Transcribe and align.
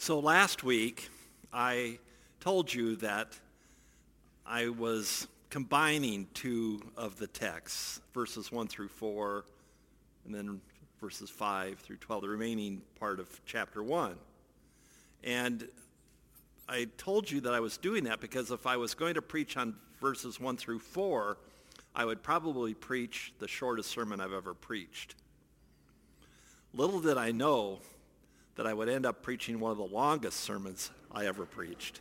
So 0.00 0.18
last 0.18 0.64
week, 0.64 1.10
I 1.52 1.98
told 2.40 2.72
you 2.72 2.96
that 2.96 3.38
I 4.46 4.70
was 4.70 5.28
combining 5.50 6.26
two 6.32 6.80
of 6.96 7.18
the 7.18 7.26
texts, 7.26 8.00
verses 8.14 8.50
1 8.50 8.68
through 8.68 8.88
4, 8.88 9.44
and 10.24 10.34
then 10.34 10.62
verses 11.02 11.28
5 11.28 11.80
through 11.80 11.98
12, 11.98 12.22
the 12.22 12.28
remaining 12.30 12.80
part 12.98 13.20
of 13.20 13.28
chapter 13.44 13.82
1. 13.82 14.16
And 15.22 15.68
I 16.66 16.88
told 16.96 17.30
you 17.30 17.42
that 17.42 17.52
I 17.52 17.60
was 17.60 17.76
doing 17.76 18.04
that 18.04 18.22
because 18.22 18.50
if 18.50 18.66
I 18.66 18.78
was 18.78 18.94
going 18.94 19.16
to 19.16 19.22
preach 19.22 19.58
on 19.58 19.74
verses 20.00 20.40
1 20.40 20.56
through 20.56 20.78
4, 20.78 21.36
I 21.94 22.06
would 22.06 22.22
probably 22.22 22.72
preach 22.72 23.34
the 23.38 23.46
shortest 23.46 23.90
sermon 23.90 24.18
I've 24.18 24.32
ever 24.32 24.54
preached. 24.54 25.14
Little 26.72 27.00
did 27.00 27.18
I 27.18 27.32
know 27.32 27.80
that 28.56 28.66
I 28.66 28.74
would 28.74 28.88
end 28.88 29.06
up 29.06 29.22
preaching 29.22 29.60
one 29.60 29.72
of 29.72 29.78
the 29.78 29.84
longest 29.84 30.40
sermons 30.40 30.90
I 31.10 31.26
ever 31.26 31.46
preached. 31.46 32.00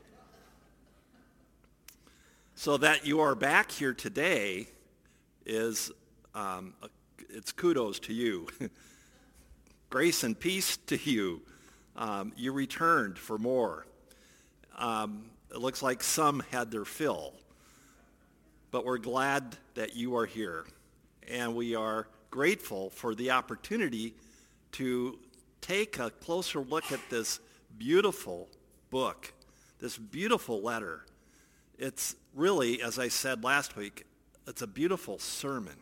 So 2.55 2.77
that 2.77 3.05
you 3.05 3.21
are 3.21 3.35
back 3.35 3.71
here 3.71 3.93
today 3.93 4.67
is, 5.45 5.91
um, 6.35 6.73
it's 7.29 7.51
kudos 7.51 7.99
to 8.01 8.13
you. 8.13 8.47
Grace 9.89 10.23
and 10.23 10.37
peace 10.37 10.77
to 10.87 10.97
you. 10.97 11.41
Um, 11.95 12.33
you 12.35 12.51
returned 12.51 13.17
for 13.17 13.37
more. 13.37 13.85
Um, 14.77 15.29
it 15.51 15.57
looks 15.57 15.81
like 15.81 16.03
some 16.03 16.43
had 16.51 16.69
their 16.69 16.85
fill. 16.85 17.33
But 18.71 18.85
we're 18.85 18.97
glad 18.97 19.57
that 19.75 19.95
you 19.95 20.15
are 20.17 20.25
here. 20.25 20.65
And 21.27 21.55
we 21.55 21.75
are 21.75 22.07
grateful 22.29 22.89
for 22.89 23.15
the 23.15 23.31
opportunity 23.31 24.13
to 24.73 25.17
take 25.61 25.99
a 25.99 26.09
closer 26.09 26.59
look 26.59 26.91
at 26.91 26.99
this 27.09 27.39
beautiful 27.77 28.47
book, 28.89 29.33
this 29.79 29.97
beautiful 29.97 30.61
letter. 30.61 31.05
It's 31.77 32.15
really, 32.33 32.81
as 32.81 32.99
I 32.99 33.07
said 33.07 33.43
last 33.43 33.75
week, 33.75 34.05
it's 34.47 34.61
a 34.61 34.67
beautiful 34.67 35.19
sermon 35.19 35.75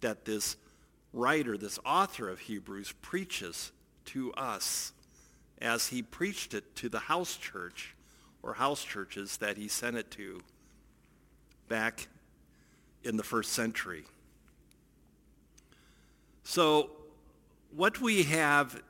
that 0.00 0.24
this 0.24 0.56
writer, 1.12 1.56
this 1.56 1.78
author 1.84 2.28
of 2.28 2.40
Hebrews, 2.40 2.92
preaches 3.00 3.72
to 4.06 4.32
us 4.34 4.92
as 5.60 5.88
he 5.88 6.02
preached 6.02 6.54
it 6.54 6.76
to 6.76 6.88
the 6.88 6.98
house 6.98 7.36
church 7.36 7.94
or 8.42 8.54
house 8.54 8.84
churches 8.84 9.38
that 9.38 9.56
he 9.56 9.68
sent 9.68 9.96
it 9.96 10.10
to 10.12 10.40
back 11.68 12.08
in 13.02 13.16
the 13.16 13.22
first 13.22 13.52
century. 13.52 14.04
So 16.44 16.90
what 17.70 18.00
we 18.00 18.22
have 18.24 18.82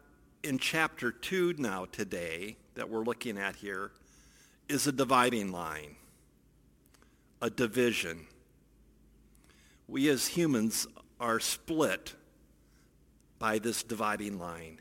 in 0.42 0.58
chapter 0.58 1.10
2 1.10 1.54
now 1.58 1.86
today 1.86 2.56
that 2.74 2.88
we're 2.88 3.02
looking 3.02 3.36
at 3.36 3.56
here 3.56 3.90
is 4.68 4.86
a 4.86 4.92
dividing 4.92 5.50
line, 5.50 5.96
a 7.42 7.50
division. 7.50 8.26
We 9.88 10.08
as 10.08 10.28
humans 10.28 10.86
are 11.18 11.40
split 11.40 12.14
by 13.38 13.58
this 13.58 13.82
dividing 13.82 14.38
line, 14.38 14.80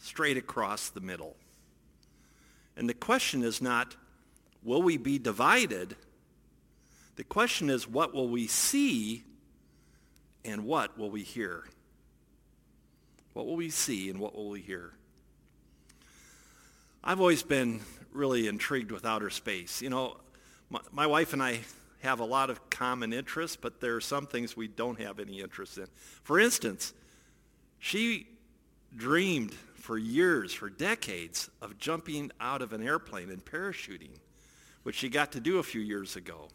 straight 0.00 0.36
across 0.36 0.90
the 0.90 1.00
middle. 1.00 1.36
And 2.76 2.88
the 2.88 2.94
question 2.94 3.42
is 3.42 3.62
not, 3.62 3.96
will 4.62 4.82
we 4.82 4.96
be 4.96 5.18
divided? 5.18 5.96
The 7.16 7.24
question 7.24 7.70
is, 7.70 7.88
what 7.88 8.12
will 8.12 8.28
we 8.28 8.46
see 8.48 9.24
and 10.44 10.66
what 10.66 10.98
will 10.98 11.10
we 11.10 11.22
hear? 11.22 11.64
What 13.34 13.46
will 13.46 13.56
we 13.56 13.68
see 13.68 14.08
and 14.08 14.18
what 14.18 14.34
will 14.34 14.48
we 14.48 14.60
hear? 14.60 14.92
I've 17.02 17.20
always 17.20 17.42
been 17.42 17.80
really 18.12 18.46
intrigued 18.46 18.92
with 18.92 19.04
outer 19.04 19.28
space. 19.28 19.82
You 19.82 19.90
know, 19.90 20.16
my, 20.70 20.80
my, 20.92 21.06
wife 21.06 21.32
and 21.32 21.42
I 21.42 21.60
have 22.02 22.20
a 22.20 22.24
lot 22.24 22.48
of 22.48 22.70
common 22.70 23.12
interests, 23.12 23.56
but 23.60 23.80
there 23.80 23.96
are 23.96 24.00
some 24.00 24.26
things 24.26 24.56
we 24.56 24.68
don't 24.68 25.00
have 25.00 25.18
any 25.18 25.40
interest 25.40 25.78
in. 25.78 25.86
For 26.22 26.38
instance, 26.38 26.94
she 27.80 28.28
dreamed 28.96 29.52
for 29.74 29.98
years, 29.98 30.54
for 30.54 30.70
decades, 30.70 31.50
of 31.60 31.76
jumping 31.76 32.30
out 32.40 32.62
of 32.62 32.72
an 32.72 32.86
airplane 32.86 33.30
and 33.30 33.44
parachuting, 33.44 34.16
which 34.84 34.94
she 34.94 35.08
got 35.08 35.32
to 35.32 35.40
do 35.40 35.58
a 35.58 35.62
few 35.62 35.80
years 35.80 36.14
ago. 36.14 36.48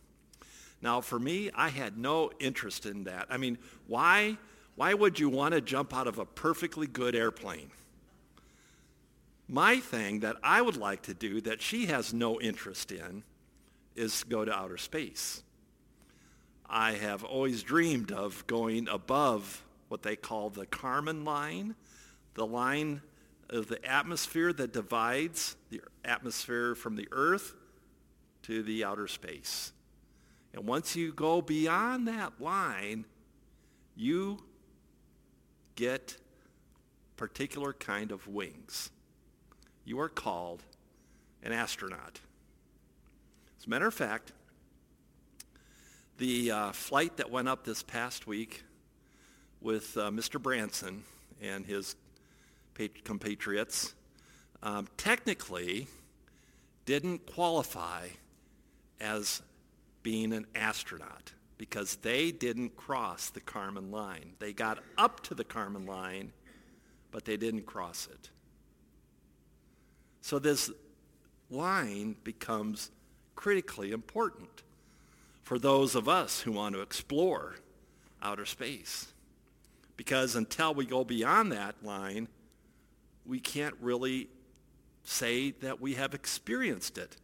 Now, 0.81 1.01
for 1.01 1.19
me, 1.19 1.51
I 1.53 1.69
had 1.69 1.97
no 1.97 2.31
interest 2.39 2.85
in 2.85 3.03
that. 3.03 3.27
I 3.29 3.35
mean, 3.35 3.57
why 3.85 4.37
why 4.79 4.93
would 4.93 5.19
you 5.19 5.27
want 5.27 5.53
to 5.53 5.59
jump 5.59 5.93
out 5.93 6.07
of 6.07 6.19
a 6.19 6.25
perfectly 6.25 6.87
good 6.87 7.13
airplane? 7.13 7.69
My 9.45 9.81
thing 9.81 10.21
that 10.21 10.37
I 10.41 10.61
would 10.61 10.77
like 10.77 11.01
to 11.01 11.13
do 11.13 11.41
that 11.41 11.61
she 11.61 11.87
has 11.87 12.13
no 12.13 12.39
interest 12.39 12.93
in 12.93 13.23
is 13.97 14.23
go 14.23 14.45
to 14.45 14.53
outer 14.53 14.77
space. 14.77 15.43
I 16.65 16.93
have 16.93 17.25
always 17.25 17.61
dreamed 17.61 18.13
of 18.13 18.47
going 18.47 18.87
above 18.87 19.65
what 19.89 20.01
they 20.01 20.15
call 20.15 20.49
the 20.49 20.65
Kármán 20.65 21.25
line, 21.25 21.75
the 22.35 22.45
line 22.45 23.01
of 23.49 23.67
the 23.67 23.83
atmosphere 23.83 24.53
that 24.53 24.71
divides 24.71 25.57
the 25.71 25.81
atmosphere 26.05 26.73
from 26.73 26.95
the 26.95 27.09
earth 27.11 27.53
to 28.43 28.63
the 28.63 28.85
outer 28.85 29.09
space. 29.09 29.73
And 30.53 30.65
once 30.65 30.95
you 30.95 31.11
go 31.11 31.41
beyond 31.41 32.07
that 32.07 32.39
line, 32.39 33.03
you 33.97 34.39
get 35.79 36.17
particular 37.15 37.71
kind 37.71 38.11
of 38.11 38.27
wings. 38.27 38.91
You 39.85 40.01
are 40.01 40.09
called 40.09 40.61
an 41.41 41.53
astronaut. 41.53 42.19
As 43.57 43.65
a 43.65 43.69
matter 43.69 43.87
of 43.87 43.93
fact, 43.93 44.33
the 46.17 46.51
uh, 46.51 46.71
flight 46.73 47.15
that 47.15 47.31
went 47.31 47.47
up 47.47 47.63
this 47.63 47.81
past 47.81 48.27
week 48.27 48.63
with 49.61 49.95
uh, 49.95 50.11
Mr. 50.11 50.41
Branson 50.41 51.05
and 51.41 51.65
his 51.65 51.95
compatriots 53.05 53.93
um, 54.61 54.85
technically 54.97 55.87
didn't 56.85 57.25
qualify 57.25 58.09
as 58.99 59.41
being 60.03 60.33
an 60.33 60.45
astronaut 60.55 61.31
because 61.59 61.97
they 61.97 62.31
didn't 62.31 62.77
cross 62.77 63.29
the 63.29 63.41
Kármán 63.41 63.91
line. 63.91 64.31
They 64.39 64.53
got 64.53 64.79
up 64.97 65.21
to 65.23 65.35
the 65.35 65.43
Kármán 65.43 65.85
line, 65.85 66.31
but 67.11 67.25
they 67.25 67.35
didn't 67.35 67.65
cross 67.65 68.07
it. 68.11 68.29
So 70.21 70.39
this 70.39 70.71
line 71.51 72.15
becomes 72.23 72.91
critically 73.35 73.91
important 73.91 74.63
for 75.43 75.59
those 75.59 75.95
of 75.95 76.07
us 76.07 76.41
who 76.41 76.53
want 76.53 76.75
to 76.75 76.81
explore 76.81 77.57
outer 78.23 78.45
space. 78.45 79.07
Because 79.97 80.37
until 80.37 80.73
we 80.73 80.85
go 80.85 81.03
beyond 81.03 81.51
that 81.51 81.75
line, 81.83 82.29
we 83.25 83.41
can't 83.41 83.75
really 83.81 84.29
say 85.03 85.51
that 85.51 85.81
we 85.81 85.95
have 85.95 86.13
experienced 86.13 86.97
it. 86.97 87.17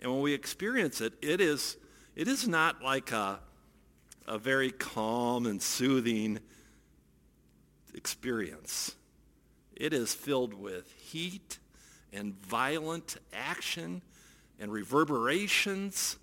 And 0.00 0.10
when 0.10 0.20
we 0.20 0.34
experience 0.34 1.00
it, 1.00 1.12
it 1.22 1.40
is 1.40 1.76
it 2.16 2.28
is 2.28 2.46
not 2.46 2.82
like 2.82 3.12
a, 3.12 3.40
a 4.26 4.38
very 4.38 4.70
calm 4.70 5.46
and 5.46 5.60
soothing 5.62 6.40
experience. 7.94 8.94
It 9.74 9.92
is 9.92 10.14
filled 10.14 10.54
with 10.54 10.92
heat 10.92 11.58
and 12.12 12.34
violent 12.44 13.16
action 13.32 14.02
and 14.58 14.72
reverberations. 14.72 16.18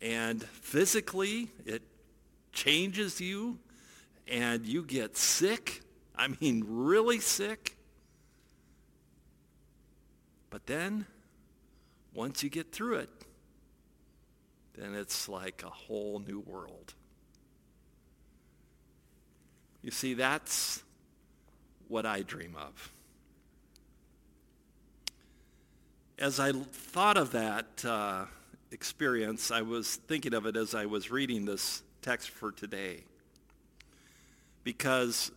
And 0.00 0.42
physically, 0.42 1.48
it 1.64 1.82
changes 2.52 3.20
you 3.20 3.58
and 4.28 4.66
you 4.66 4.82
get 4.84 5.16
sick. 5.16 5.82
I 6.16 6.28
mean, 6.40 6.64
really 6.66 7.20
sick. 7.20 7.76
But 10.50 10.66
then, 10.66 11.06
once 12.12 12.42
you 12.42 12.50
get 12.50 12.72
through 12.72 12.96
it, 12.96 13.08
then 14.82 14.94
it's 14.94 15.28
like 15.28 15.62
a 15.64 15.70
whole 15.70 16.18
new 16.26 16.40
world. 16.40 16.94
You 19.80 19.90
see, 19.90 20.14
that's 20.14 20.82
what 21.88 22.04
I 22.04 22.22
dream 22.22 22.56
of. 22.56 22.92
As 26.18 26.40
I 26.40 26.52
thought 26.52 27.16
of 27.16 27.32
that 27.32 27.84
uh, 27.84 28.26
experience, 28.70 29.50
I 29.50 29.62
was 29.62 29.96
thinking 29.96 30.34
of 30.34 30.46
it 30.46 30.56
as 30.56 30.74
I 30.74 30.86
was 30.86 31.10
reading 31.10 31.44
this 31.44 31.82
text 32.00 32.30
for 32.30 32.50
today. 32.50 33.04
Because 34.64 35.32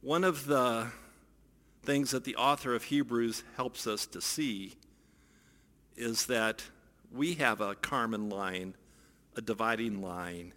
one 0.00 0.24
of 0.24 0.46
the 0.46 0.88
things 1.84 2.10
that 2.10 2.24
the 2.24 2.36
author 2.36 2.74
of 2.74 2.84
Hebrews 2.84 3.42
helps 3.56 3.86
us 3.86 4.06
to 4.06 4.20
see 4.20 4.74
is 5.96 6.26
that 6.26 6.64
we 7.14 7.34
have 7.34 7.60
a 7.60 7.74
Kármán 7.74 8.32
line, 8.32 8.74
a 9.36 9.40
dividing 9.40 10.02
line 10.02 10.52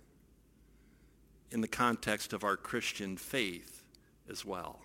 in 1.52 1.62
the 1.62 1.68
context 1.68 2.34
of 2.34 2.44
our 2.44 2.58
Christian 2.58 3.18
faith 3.18 3.84
as 4.30 4.44
well. 4.44 4.80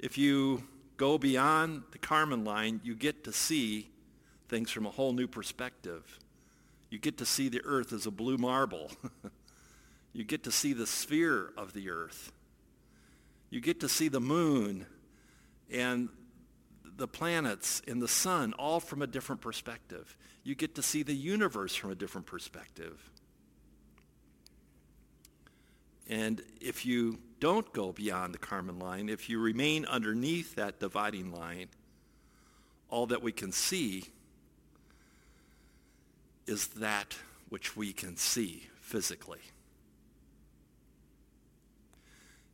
if 0.00 0.16
you 0.16 0.64
go 0.96 1.18
beyond 1.18 1.82
the 1.92 1.98
Kármán 1.98 2.44
line, 2.44 2.80
you 2.82 2.94
get 2.94 3.24
to 3.24 3.32
see 3.32 3.90
things 4.48 4.70
from 4.70 4.86
a 4.86 4.90
whole 4.90 5.12
new 5.12 5.28
perspective. 5.28 6.18
You 6.88 6.98
get 6.98 7.18
to 7.18 7.26
see 7.26 7.48
the 7.48 7.60
earth 7.64 7.92
as 7.92 8.06
a 8.06 8.10
blue 8.10 8.38
marble. 8.38 8.90
you 10.12 10.24
get 10.24 10.42
to 10.44 10.50
see 10.50 10.72
the 10.72 10.86
sphere 10.86 11.52
of 11.56 11.74
the 11.74 11.90
earth. 11.90 12.32
You 13.50 13.60
get 13.60 13.80
to 13.80 13.88
see 13.88 14.08
the 14.08 14.20
moon 14.20 14.86
and 15.70 16.08
the 17.00 17.08
planets 17.08 17.82
and 17.88 18.00
the 18.00 18.06
sun 18.06 18.52
all 18.52 18.78
from 18.78 19.02
a 19.02 19.06
different 19.06 19.40
perspective. 19.40 20.16
You 20.44 20.54
get 20.54 20.76
to 20.76 20.82
see 20.82 21.02
the 21.02 21.14
universe 21.14 21.74
from 21.74 21.90
a 21.90 21.94
different 21.94 22.26
perspective. 22.26 23.10
And 26.08 26.42
if 26.60 26.84
you 26.84 27.18
don't 27.40 27.72
go 27.72 27.92
beyond 27.92 28.34
the 28.34 28.38
Kármán 28.38 28.80
line, 28.80 29.08
if 29.08 29.28
you 29.28 29.40
remain 29.40 29.86
underneath 29.86 30.54
that 30.56 30.78
dividing 30.78 31.32
line, 31.32 31.68
all 32.88 33.06
that 33.06 33.22
we 33.22 33.32
can 33.32 33.50
see 33.50 34.04
is 36.46 36.66
that 36.68 37.16
which 37.48 37.76
we 37.76 37.92
can 37.92 38.16
see 38.16 38.68
physically. 38.80 39.40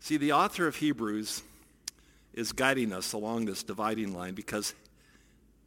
See, 0.00 0.18
the 0.18 0.32
author 0.32 0.66
of 0.66 0.76
Hebrews 0.76 1.42
is 2.36 2.52
guiding 2.52 2.92
us 2.92 3.14
along 3.14 3.46
this 3.46 3.62
dividing 3.62 4.14
line 4.14 4.34
because 4.34 4.74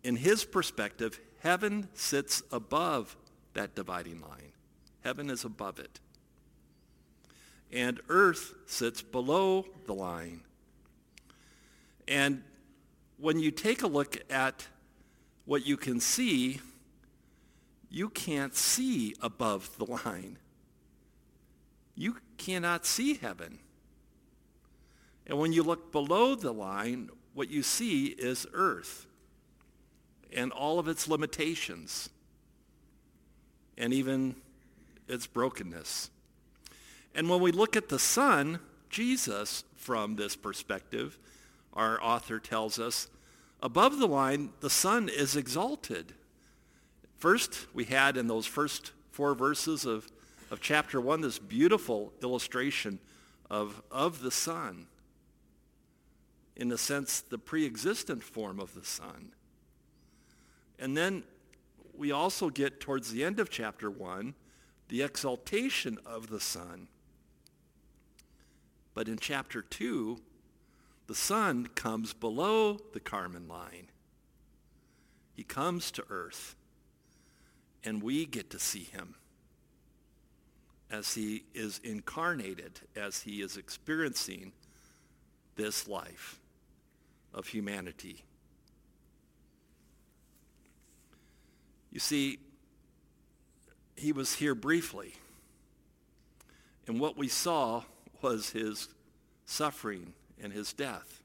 in 0.03 0.15
his 0.15 0.45
perspective, 0.45 1.19
heaven 1.39 1.89
sits 1.93 2.41
above 2.51 3.17
that 3.53 3.75
dividing 3.75 4.21
line. 4.21 4.53
Heaven 5.01 5.29
is 5.29 5.43
above 5.43 5.79
it. 5.79 5.99
And 7.71 7.99
earth 8.07 8.53
sits 8.65 9.01
below 9.01 9.65
the 9.85 9.93
line. 9.93 10.41
And 12.07 12.43
when 13.17 13.39
you 13.39 13.51
take 13.51 13.83
a 13.83 13.87
look 13.87 14.17
at 14.29 14.67
what 15.45 15.65
you 15.65 15.77
can 15.77 15.99
see, 15.99 16.61
you 17.89 18.09
can't 18.09 18.55
see 18.55 19.15
above 19.21 19.77
the 19.77 19.85
line. 19.85 20.37
You 21.95 22.17
cannot 22.37 22.85
see 22.85 23.15
heaven. 23.15 23.59
And 25.29 25.37
when 25.37 25.53
you 25.53 25.61
look 25.61 25.91
below 25.91 26.33
the 26.33 26.51
line, 26.51 27.09
what 27.35 27.51
you 27.51 27.61
see 27.61 28.07
is 28.07 28.47
earth 28.51 29.05
and 30.33 30.51
all 30.51 30.79
of 30.79 30.87
its 30.87 31.07
limitations 31.07 32.09
and 33.77 33.93
even 33.93 34.35
its 35.07 35.27
brokenness. 35.27 36.09
And 37.13 37.29
when 37.29 37.41
we 37.41 37.51
look 37.51 37.77
at 37.77 37.89
the 37.89 37.99
Son, 37.99 38.59
Jesus, 38.89 39.63
from 39.75 40.15
this 40.15 40.35
perspective, 40.35 41.19
our 41.73 42.01
author 42.03 42.39
tells 42.39 42.79
us, 42.79 43.07
above 43.61 43.99
the 43.99 44.07
line, 44.07 44.49
the 44.61 44.69
Son 44.69 45.09
is 45.09 45.35
exalted. 45.35 46.13
First, 47.17 47.67
we 47.73 47.85
had 47.85 48.17
in 48.17 48.27
those 48.27 48.47
first 48.47 48.93
four 49.11 49.35
verses 49.35 49.85
of, 49.85 50.07
of 50.49 50.59
chapter 50.59 50.99
1 50.99 51.21
this 51.21 51.37
beautiful 51.37 52.13
illustration 52.23 52.99
of, 53.49 53.83
of 53.91 54.21
the 54.21 54.31
Son. 54.31 54.87
In 56.59 56.73
a 56.73 56.77
sense, 56.77 57.21
the 57.21 57.37
pre-existent 57.37 58.21
form 58.21 58.59
of 58.59 58.75
the 58.75 58.83
Son. 58.83 59.31
And 60.77 60.97
then 60.97 61.23
we 61.97 62.11
also 62.11 62.49
get 62.49 62.81
towards 62.81 63.11
the 63.11 63.23
end 63.23 63.39
of 63.39 63.49
chapter 63.49 63.89
1 63.89 64.35
the 64.89 65.01
exaltation 65.01 65.97
of 66.05 66.27
the 66.29 66.41
Son. 66.41 66.89
But 68.93 69.07
in 69.07 69.19
chapter 69.19 69.61
2, 69.61 70.19
the 71.07 71.15
Son 71.15 71.67
comes 71.75 72.11
below 72.11 72.77
the 72.91 72.99
Kármán 72.99 73.47
line. 73.47 73.87
He 75.33 75.43
comes 75.43 75.91
to 75.91 76.03
earth 76.09 76.55
and 77.85 78.03
we 78.03 78.25
get 78.25 78.49
to 78.49 78.59
see 78.59 78.83
him 78.83 79.15
as 80.91 81.13
he 81.13 81.45
is 81.53 81.79
incarnated, 81.85 82.81
as 82.97 83.21
he 83.21 83.41
is 83.41 83.55
experiencing 83.55 84.51
this 85.55 85.87
life 85.87 86.38
of 87.33 87.47
humanity. 87.47 88.23
You 91.91 91.99
see, 91.99 92.39
he 93.95 94.11
was 94.11 94.35
here 94.35 94.55
briefly, 94.55 95.13
and 96.87 96.99
what 96.99 97.17
we 97.17 97.27
saw 97.27 97.83
was 98.21 98.51
his 98.51 98.89
suffering 99.45 100.13
and 100.41 100.53
his 100.53 100.73
death. 100.73 101.21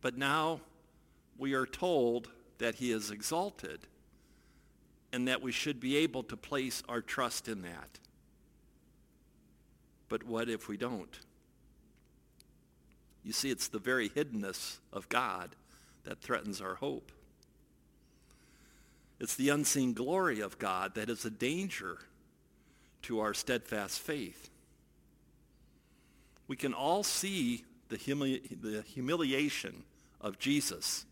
But 0.00 0.16
now 0.16 0.60
we 1.38 1.54
are 1.54 1.66
told 1.66 2.30
that 2.58 2.76
he 2.76 2.92
is 2.92 3.10
exalted 3.10 3.80
and 5.12 5.26
that 5.26 5.42
we 5.42 5.52
should 5.52 5.80
be 5.80 5.96
able 5.96 6.22
to 6.24 6.36
place 6.36 6.82
our 6.88 7.00
trust 7.00 7.48
in 7.48 7.62
that. 7.62 7.98
But 10.08 10.24
what 10.24 10.48
if 10.48 10.68
we 10.68 10.76
don't? 10.76 11.18
You 13.22 13.32
see, 13.32 13.50
it's 13.50 13.68
the 13.68 13.78
very 13.78 14.08
hiddenness 14.08 14.78
of 14.92 15.08
God 15.08 15.54
that 16.04 16.20
threatens 16.20 16.60
our 16.60 16.76
hope. 16.76 17.12
It's 19.18 19.36
the 19.36 19.50
unseen 19.50 19.92
glory 19.92 20.40
of 20.40 20.58
God 20.58 20.94
that 20.94 21.10
is 21.10 21.24
a 21.24 21.30
danger 21.30 21.98
to 23.02 23.20
our 23.20 23.34
steadfast 23.34 24.00
faith. 24.00 24.48
We 26.48 26.56
can 26.56 26.72
all 26.72 27.02
see 27.02 27.64
the, 27.90 27.96
the 28.60 28.82
humiliation 28.82 29.84
of 30.20 30.38
Jesus 30.38 31.04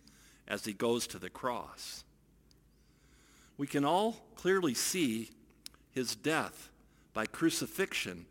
as 0.47 0.65
he 0.65 0.73
goes 0.73 1.07
to 1.09 1.19
the 1.19 1.29
cross. 1.29 2.05
We 3.59 3.67
can 3.67 3.85
all 3.85 4.17
clearly 4.37 4.75
see 4.75 5.31
his 5.91 6.15
death 6.15 6.71
by 7.13 7.27
crucifixion 7.27 8.27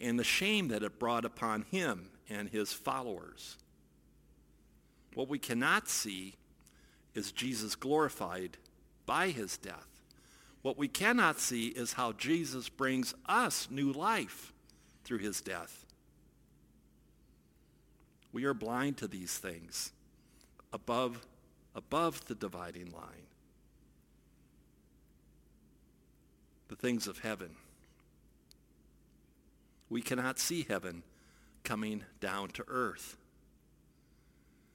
and 0.00 0.18
the 0.18 0.24
shame 0.24 0.68
that 0.68 0.82
it 0.82 0.98
brought 0.98 1.24
upon 1.24 1.62
him 1.70 2.10
and 2.32 2.48
his 2.48 2.72
followers. 2.72 3.56
What 5.14 5.28
we 5.28 5.38
cannot 5.38 5.88
see 5.88 6.34
is 7.14 7.32
Jesus 7.32 7.74
glorified 7.74 8.56
by 9.04 9.28
his 9.28 9.56
death. 9.58 9.88
What 10.62 10.78
we 10.78 10.88
cannot 10.88 11.38
see 11.38 11.68
is 11.68 11.94
how 11.94 12.12
Jesus 12.12 12.68
brings 12.68 13.14
us 13.26 13.68
new 13.70 13.92
life 13.92 14.52
through 15.04 15.18
his 15.18 15.40
death. 15.40 15.84
We 18.32 18.44
are 18.44 18.54
blind 18.54 18.96
to 18.98 19.08
these 19.08 19.36
things 19.36 19.92
above 20.72 21.26
above 21.74 22.26
the 22.26 22.34
dividing 22.34 22.92
line. 22.92 23.26
The 26.68 26.76
things 26.76 27.06
of 27.06 27.18
heaven. 27.18 27.50
We 29.88 30.02
cannot 30.02 30.38
see 30.38 30.66
heaven 30.68 31.02
coming 31.64 32.04
down 32.20 32.48
to 32.50 32.64
earth. 32.68 33.16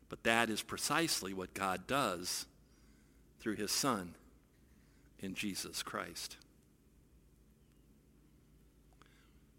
But 0.10 0.24
that 0.24 0.50
is 0.50 0.62
precisely 0.62 1.34
what 1.34 1.54
God 1.54 1.88
does 1.88 2.46
through 3.40 3.56
his 3.56 3.72
Son 3.72 4.16
in 5.20 5.34
Jesus 5.34 5.84
Christ. 5.84 6.38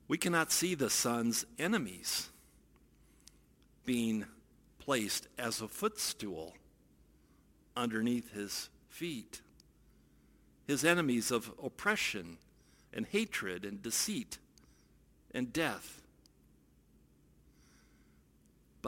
We 0.07 0.17
cannot 0.17 0.51
see 0.51 0.75
the 0.75 0.89
Son's 0.89 1.45
enemies 1.59 2.31
being 3.85 4.25
placed 4.79 5.29
as 5.39 5.61
a 5.61 5.69
footstool 5.69 6.55
underneath 7.77 8.33
his 8.33 8.71
feet. 8.89 9.43
His 10.67 10.85
enemies 10.85 11.31
of 11.31 11.53
oppression 11.63 12.39
and 12.93 13.07
hatred 13.07 13.65
and 13.65 13.83
deceit 13.83 14.39
and 15.35 15.53
death. 15.53 15.98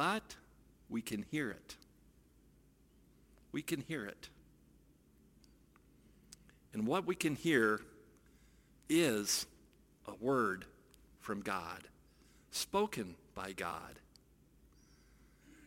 But 0.00 0.36
we 0.88 1.02
can 1.02 1.26
hear 1.30 1.50
it. 1.50 1.76
We 3.52 3.60
can 3.60 3.82
hear 3.82 4.06
it. 4.06 4.30
And 6.72 6.86
what 6.86 7.06
we 7.06 7.14
can 7.14 7.36
hear 7.36 7.82
is 8.88 9.44
a 10.08 10.14
word 10.18 10.64
from 11.20 11.42
God, 11.42 11.82
spoken 12.50 13.14
by 13.34 13.52
God. 13.52 13.98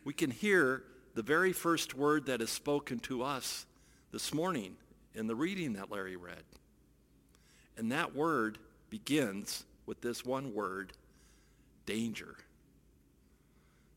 We 0.02 0.12
can 0.12 0.32
hear 0.32 0.82
the 1.14 1.22
very 1.22 1.52
first 1.52 1.94
word 1.94 2.26
that 2.26 2.42
is 2.42 2.50
spoken 2.50 2.98
to 2.98 3.22
us 3.22 3.66
this 4.10 4.34
morning 4.34 4.74
in 5.14 5.28
the 5.28 5.36
reading 5.36 5.74
that 5.74 5.92
Larry 5.92 6.16
read. 6.16 6.42
And 7.76 7.92
that 7.92 8.16
word 8.16 8.58
begins 8.90 9.62
with 9.86 10.00
this 10.00 10.24
one 10.24 10.52
word, 10.52 10.92
danger. 11.86 12.34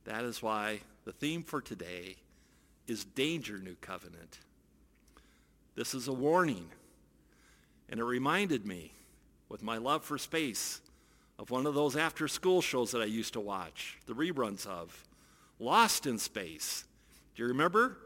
That 0.07 0.23
is 0.23 0.41
why 0.41 0.79
the 1.03 1.11
theme 1.11 1.43
for 1.43 1.59
today 1.59 2.15
is 2.87 3.03
Danger 3.03 3.57
New 3.57 3.75
Covenant. 3.81 4.39
This 5.75 5.93
is 5.93 6.07
a 6.07 6.13
warning. 6.13 6.69
And 7.89 7.99
it 7.99 8.05
reminded 8.05 8.65
me, 8.65 8.93
with 9.49 9.61
my 9.61 9.77
love 9.77 10.05
for 10.05 10.17
space, 10.17 10.79
of 11.37 11.51
one 11.51 11.65
of 11.65 11.75
those 11.75 11.97
after-school 11.97 12.61
shows 12.61 12.91
that 12.91 13.01
I 13.01 13.05
used 13.05 13.33
to 13.33 13.41
watch, 13.41 13.97
the 14.05 14.13
reruns 14.13 14.65
of. 14.65 15.05
Lost 15.59 16.05
in 16.05 16.17
Space. 16.19 16.85
Do 17.35 17.43
you 17.43 17.49
remember? 17.49 17.97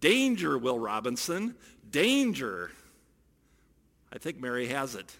Danger, 0.00 0.58
Will 0.58 0.78
Robinson. 0.78 1.54
Danger. 1.88 2.72
I 4.12 4.18
think 4.18 4.40
Mary 4.40 4.66
has 4.66 4.96
it. 4.96 5.14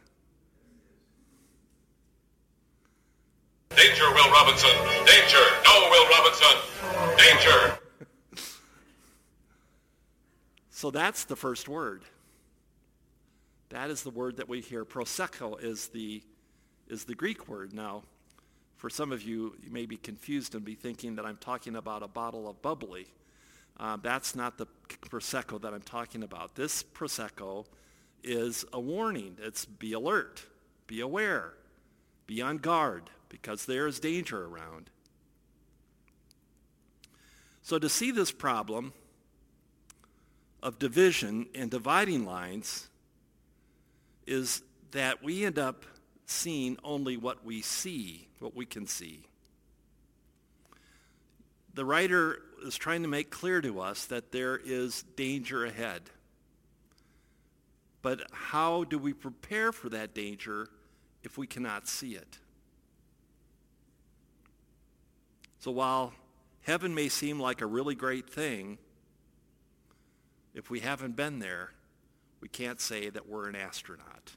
Danger, 3.71 4.11
Will 4.13 4.31
Robinson. 4.31 4.71
Danger. 5.07 5.45
No, 5.65 5.89
Will 5.91 6.09
Robinson. 6.09 6.57
Danger. 7.17 7.79
so 10.71 10.91
that's 10.91 11.25
the 11.25 11.37
first 11.37 11.69
word. 11.69 12.03
That 13.71 13.91
is 13.91 14.03
the 14.03 14.11
word 14.11 14.39
that 14.39 14.49
we 14.49 14.61
hear. 14.61 14.85
Prosecho 14.85 15.63
is 15.63 15.89
the, 15.89 16.23
is 16.89 17.05
the 17.05 17.15
Greek 17.15 17.49
word. 17.49 17.73
Now, 17.73 18.03
for 18.77 18.89
some 18.89 19.13
of 19.13 19.23
you, 19.23 19.55
you 19.63 19.71
may 19.71 19.87
be 19.87 19.97
confused 19.97 20.55
and 20.55 20.65
be 20.65 20.75
thinking 20.75 21.17
that 21.17 21.27
I'm 21.27 21.37
talking 21.37 21.77
about 21.77 22.03
a 22.03 22.09
bottle 22.09 22.49
of 22.49 22.63
bubbly. 22.63 23.09
Uh, 23.79 23.97
that's 24.03 24.35
not 24.35 24.57
the 24.57 24.67
Prosecco 24.89 25.61
that 25.61 25.75
I'm 25.75 25.83
talking 25.83 26.23
about. 26.23 26.55
This 26.55 26.83
Prosecco 26.83 27.67
is 28.25 28.65
a 28.73 28.81
warning. 28.81 29.37
It's 29.41 29.65
be 29.65 29.93
alert, 29.93 30.45
be 30.87 31.01
aware, 31.01 31.55
be 32.27 32.43
on 32.43 32.59
guard, 32.59 33.11
because 33.29 33.67
there 33.67 33.87
is 33.87 34.01
danger 34.01 34.45
around. 34.45 34.91
So 37.63 37.79
to 37.79 37.89
see 37.89 38.11
this 38.11 38.33
problem 38.33 38.93
of 40.63 40.79
division 40.79 41.47
and 41.55 41.71
dividing 41.71 42.25
lines 42.25 42.89
is 44.27 44.63
that 44.93 45.23
we 45.23 45.45
end 45.45 45.59
up 45.59 45.85
seeing 46.27 46.79
only 46.83 47.17
what 47.17 47.45
we 47.45 47.63
see, 47.63 48.29
what 48.39 48.55
we 48.55 48.67
can 48.67 48.87
see. 48.87 49.23
The 51.75 51.85
writer 51.85 52.41
is 52.65 52.77
trying 52.77 53.03
to 53.03 53.09
make 53.09 53.31
clear 53.31 53.61
to 53.61 53.81
us 53.81 54.07
that 54.07 54.33
there 54.33 54.57
is 54.57 55.05
danger 55.17 55.65
ahead. 55.65 56.03
But 58.03 58.23
how 58.33 58.85
do 58.85 58.99
we 58.99 59.13
prepare 59.13 59.73
for 59.73 59.89
that 59.91 60.15
danger 60.15 60.69
if 61.23 61.39
we 61.39 61.47
cannot 61.47 61.87
see 61.87 62.15
it? 62.15 62.39
So 65.69 65.73
while 65.73 66.15
heaven 66.63 66.95
may 66.95 67.11
seem 67.11 67.39
like 67.39 67.61
a 67.61 67.67
really 67.67 67.95
great 67.95 68.31
thing, 68.31 68.79
if 70.55 70.71
we 70.71 70.81
haven't 70.81 71.15
been 71.15 71.41
there, 71.41 71.73
we 72.41 72.49
can't 72.49 72.81
say 72.81 73.11
that 73.11 73.29
we're 73.29 73.51
an 73.51 73.55
astronaut. 73.55 74.33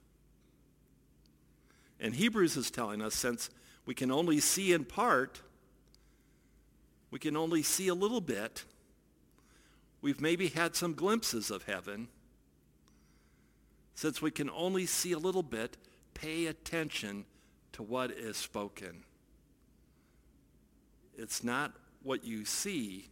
And 2.01 2.13
Hebrews 2.13 2.57
is 2.57 2.69
telling 2.69 3.01
us 3.01 3.15
since 3.15 3.50
we 3.85 3.95
can 3.95 4.11
only 4.11 4.41
see 4.41 4.73
in 4.73 4.83
part, 4.83 5.41
we 7.11 7.17
can 7.17 7.38
only 7.38 7.63
see 7.63 7.88
a 7.88 7.95
little 7.95 8.19
bit, 8.19 8.65
we've 10.01 10.19
maybe 10.19 10.50
had 10.50 10.75
some 10.75 10.93
glimpses 10.93 11.50
of 11.50 11.63
heaven. 11.63 12.09
Since 13.95 14.21
we 14.21 14.31
can 14.31 14.50
only 14.50 14.85
see 14.85 15.13
a 15.13 15.17
little 15.17 15.43
bit, 15.43 15.77
pay 16.13 16.47
attention 16.47 17.23
to 17.71 17.83
what 17.83 18.11
is 18.11 18.35
spoken. 18.35 19.05
It's 21.18 21.44
not 21.44 21.74
what 22.03 22.24
you 22.24 22.46
see, 22.46 23.10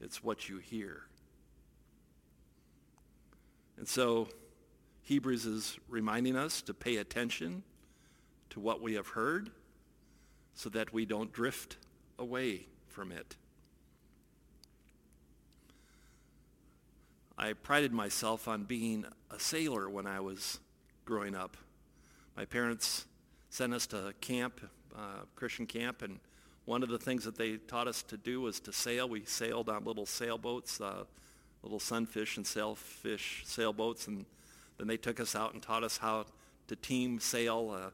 it's 0.00 0.22
what 0.22 0.48
you 0.48 0.58
hear. 0.58 1.02
And 3.76 3.88
so 3.88 4.28
Hebrews 5.02 5.44
is 5.44 5.78
reminding 5.88 6.36
us 6.36 6.62
to 6.62 6.74
pay 6.74 6.96
attention 6.96 7.62
to 8.50 8.60
what 8.60 8.80
we 8.80 8.94
have 8.94 9.08
heard 9.08 9.50
so 10.54 10.68
that 10.70 10.92
we 10.92 11.04
don't 11.04 11.32
drift 11.32 11.76
away 12.18 12.66
from 12.88 13.12
it. 13.12 13.36
I 17.36 17.52
prided 17.52 17.92
myself 17.92 18.46
on 18.46 18.62
being 18.62 19.04
a 19.30 19.40
sailor 19.40 19.90
when 19.90 20.06
I 20.06 20.20
was 20.20 20.60
growing 21.04 21.34
up. 21.34 21.56
My 22.36 22.44
parents 22.44 23.06
sent 23.50 23.74
us 23.74 23.86
to 23.88 24.14
camp, 24.20 24.60
uh, 24.96 25.22
Christian 25.34 25.66
camp, 25.66 26.02
and 26.02 26.20
one 26.64 26.82
of 26.82 26.88
the 26.88 26.98
things 26.98 27.24
that 27.24 27.36
they 27.36 27.56
taught 27.56 27.88
us 27.88 28.02
to 28.04 28.16
do 28.16 28.40
was 28.40 28.60
to 28.60 28.72
sail. 28.72 29.08
We 29.08 29.24
sailed 29.24 29.68
on 29.68 29.84
little 29.84 30.06
sailboats, 30.06 30.80
uh, 30.80 31.04
little 31.62 31.80
sunfish 31.80 32.36
and 32.36 32.46
sailfish 32.46 33.42
sailboats, 33.44 34.06
and 34.06 34.24
then 34.78 34.86
they 34.86 34.96
took 34.96 35.20
us 35.20 35.34
out 35.34 35.52
and 35.52 35.62
taught 35.62 35.84
us 35.84 35.98
how 35.98 36.26
to 36.68 36.76
team 36.76 37.20
sail 37.20 37.92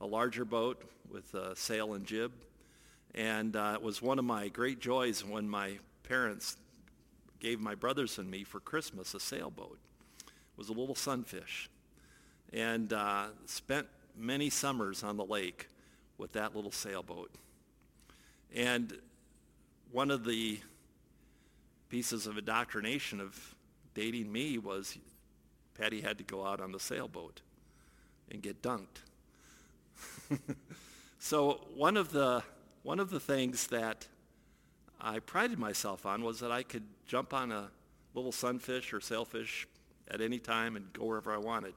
a 0.00 0.06
larger 0.06 0.44
boat 0.44 0.82
with 1.10 1.32
a 1.34 1.54
sail 1.54 1.94
and 1.94 2.04
jib. 2.04 2.32
And 3.14 3.54
uh, 3.56 3.72
it 3.74 3.82
was 3.82 4.00
one 4.02 4.18
of 4.18 4.24
my 4.24 4.48
great 4.48 4.80
joys 4.80 5.24
when 5.24 5.48
my 5.48 5.78
parents 6.02 6.56
gave 7.40 7.60
my 7.60 7.74
brothers 7.74 8.18
and 8.18 8.30
me 8.30 8.44
for 8.44 8.60
Christmas 8.60 9.14
a 9.14 9.20
sailboat. 9.20 9.78
It 10.26 10.58
was 10.58 10.68
a 10.68 10.72
little 10.72 10.94
sunfish. 10.94 11.68
And 12.52 12.92
uh, 12.92 13.26
spent 13.46 13.86
many 14.16 14.50
summers 14.50 15.02
on 15.02 15.16
the 15.16 15.24
lake 15.24 15.68
with 16.18 16.32
that 16.32 16.54
little 16.54 16.70
sailboat. 16.70 17.30
And 18.54 18.98
one 19.90 20.10
of 20.10 20.24
the 20.24 20.60
pieces 21.88 22.26
of 22.26 22.38
indoctrination 22.38 23.20
of 23.20 23.54
dating 23.94 24.30
me 24.32 24.58
was 24.58 24.98
Patty 25.78 26.00
had 26.00 26.18
to 26.18 26.24
go 26.24 26.46
out 26.46 26.60
on 26.60 26.72
the 26.72 26.80
sailboat 26.80 27.40
and 28.30 28.42
get 28.42 28.62
dunked. 28.62 29.02
so 31.18 31.60
one 31.74 31.96
of 31.96 32.12
the 32.12 32.42
one 32.82 32.98
of 32.98 33.10
the 33.10 33.20
things 33.20 33.68
that 33.68 34.06
I 35.00 35.18
prided 35.20 35.58
myself 35.58 36.04
on 36.04 36.22
was 36.22 36.40
that 36.40 36.50
I 36.50 36.62
could 36.62 36.84
jump 37.06 37.32
on 37.32 37.52
a 37.52 37.70
little 38.14 38.32
sunfish 38.32 38.92
or 38.92 39.00
sailfish 39.00 39.66
at 40.10 40.20
any 40.20 40.38
time 40.38 40.76
and 40.76 40.92
go 40.92 41.04
wherever 41.04 41.32
I 41.32 41.38
wanted. 41.38 41.74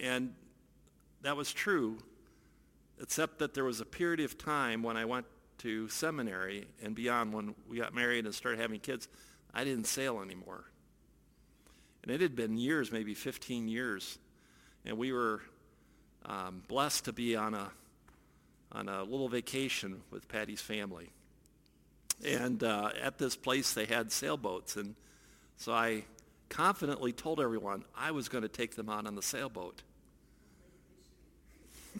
And 0.00 0.34
that 1.22 1.36
was 1.36 1.52
true, 1.52 1.98
except 3.00 3.38
that 3.38 3.54
there 3.54 3.64
was 3.64 3.80
a 3.80 3.84
period 3.84 4.20
of 4.20 4.38
time 4.38 4.82
when 4.82 4.96
I 4.96 5.04
went 5.04 5.26
to 5.58 5.88
seminary 5.88 6.66
and 6.82 6.94
beyond 6.94 7.32
when 7.32 7.54
we 7.68 7.78
got 7.78 7.94
married 7.94 8.24
and 8.24 8.34
started 8.34 8.60
having 8.60 8.80
kids, 8.80 9.08
I 9.52 9.64
didn't 9.64 9.86
sail 9.86 10.20
anymore. 10.20 10.64
And 12.02 12.10
it 12.10 12.20
had 12.20 12.36
been 12.36 12.56
years, 12.56 12.92
maybe 12.92 13.14
15 13.14 13.68
years. 13.68 14.18
And 14.84 14.96
we 14.96 15.12
were 15.12 15.42
um, 16.24 16.62
blessed 16.68 17.06
to 17.06 17.12
be 17.12 17.36
on 17.36 17.54
a, 17.54 17.70
on 18.72 18.88
a 18.88 19.02
little 19.02 19.28
vacation 19.28 20.02
with 20.10 20.28
Patty's 20.28 20.60
family. 20.60 21.10
And 22.24 22.62
uh, 22.62 22.90
at 23.02 23.18
this 23.18 23.36
place, 23.36 23.72
they 23.72 23.86
had 23.86 24.12
sailboats. 24.12 24.76
And 24.76 24.94
so 25.56 25.72
I 25.72 26.04
confidently 26.48 27.12
told 27.12 27.40
everyone 27.40 27.84
I 27.96 28.12
was 28.12 28.28
going 28.28 28.42
to 28.42 28.48
take 28.48 28.76
them 28.76 28.88
out 28.88 29.06
on 29.06 29.14
the 29.14 29.22
sailboat. 29.22 29.82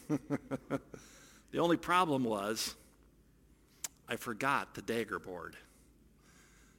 the 1.51 1.59
only 1.59 1.77
problem 1.77 2.25
was 2.25 2.75
I 4.09 4.17
forgot 4.17 4.75
the 4.75 4.83
dagger 4.83 5.19
board. 5.19 5.57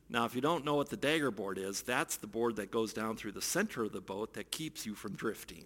Now, 0.10 0.26
if 0.26 0.36
you 0.36 0.42
don't 0.42 0.64
know 0.64 0.76
what 0.76 0.90
the 0.90 0.98
dagger 0.98 1.32
board 1.32 1.58
is, 1.58 1.82
that's 1.82 2.16
the 2.18 2.28
board 2.28 2.56
that 2.56 2.72
goes 2.72 2.94
down 2.94 3.18
through 3.18 3.34
the 3.34 3.42
center 3.42 3.84
of 3.84 3.92
the 3.92 4.00
boat 4.00 4.34
that 4.36 4.52
keeps 4.52 4.86
you 4.86 4.96
from 4.96 5.14
drifting. 5.16 5.66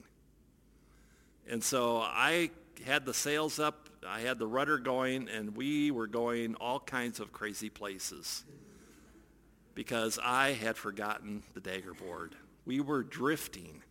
And 1.48 1.64
so 1.64 2.00
I 2.00 2.50
had 2.86 3.06
the 3.06 3.14
sails 3.14 3.60
up, 3.60 3.90
I 4.08 4.22
had 4.22 4.40
the 4.40 4.48
rudder 4.48 4.80
going, 4.80 5.30
and 5.30 5.56
we 5.56 5.92
were 5.92 6.08
going 6.08 6.56
all 6.56 6.80
kinds 6.80 7.20
of 7.20 7.32
crazy 7.32 7.70
places 7.70 8.44
because 9.76 10.20
I 10.22 10.54
had 10.54 10.78
forgotten 10.78 11.44
the 11.54 11.60
dagger 11.60 11.94
board. 11.94 12.36
We 12.66 12.82
were 12.82 13.04
drifting. 13.04 13.84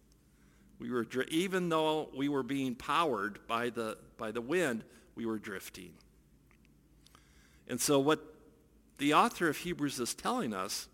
We 0.81 0.91
were 0.91 1.05
dri- 1.05 1.27
even 1.29 1.69
though 1.69 2.09
we 2.17 2.29
were 2.29 2.43
being 2.43 2.75
powered 2.75 3.47
by 3.47 3.71
the 3.71 3.99
by 4.17 4.33
the 4.33 4.41
wind, 4.41 4.83
we 5.15 5.27
were 5.27 5.39
drifting. 5.39 5.93
And 7.69 7.81
so 7.81 8.01
what 8.01 8.21
the 8.99 9.15
author 9.15 9.49
of 9.49 9.59
Hebrews 9.59 10.01
is 10.01 10.15
telling 10.15 10.55
us 10.55 10.89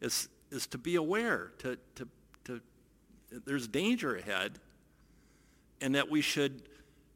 is 0.00 0.28
is 0.50 0.66
to 0.68 0.78
be 0.78 0.96
aware, 0.96 1.52
to 1.58 1.78
to 1.94 2.08
to 2.44 2.60
there's 3.46 3.68
danger 3.68 4.16
ahead 4.16 4.58
and 5.80 5.94
that 5.94 6.10
we 6.10 6.20
should 6.20 6.62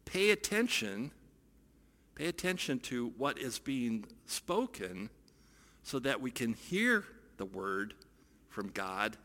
pay 0.05 0.31
attention, 0.31 1.11
pay 2.15 2.27
attention 2.27 2.79
to 2.81 3.13
what 3.17 3.39
is 3.39 3.59
being 3.59 4.05
spoken 4.27 5.11
so 5.83 5.99
that 5.99 6.21
we 6.21 6.31
can 6.31 6.53
hear 6.53 7.05
the 7.39 7.45
word 7.45 7.95
from 8.49 8.69
God 8.69 9.17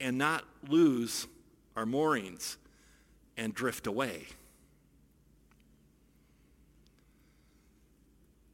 and 0.00 0.18
not 0.18 0.44
lose 0.68 1.26
our 1.76 1.86
moorings 1.86 2.56
and 3.36 3.54
drift 3.54 3.86
away. 3.86 4.26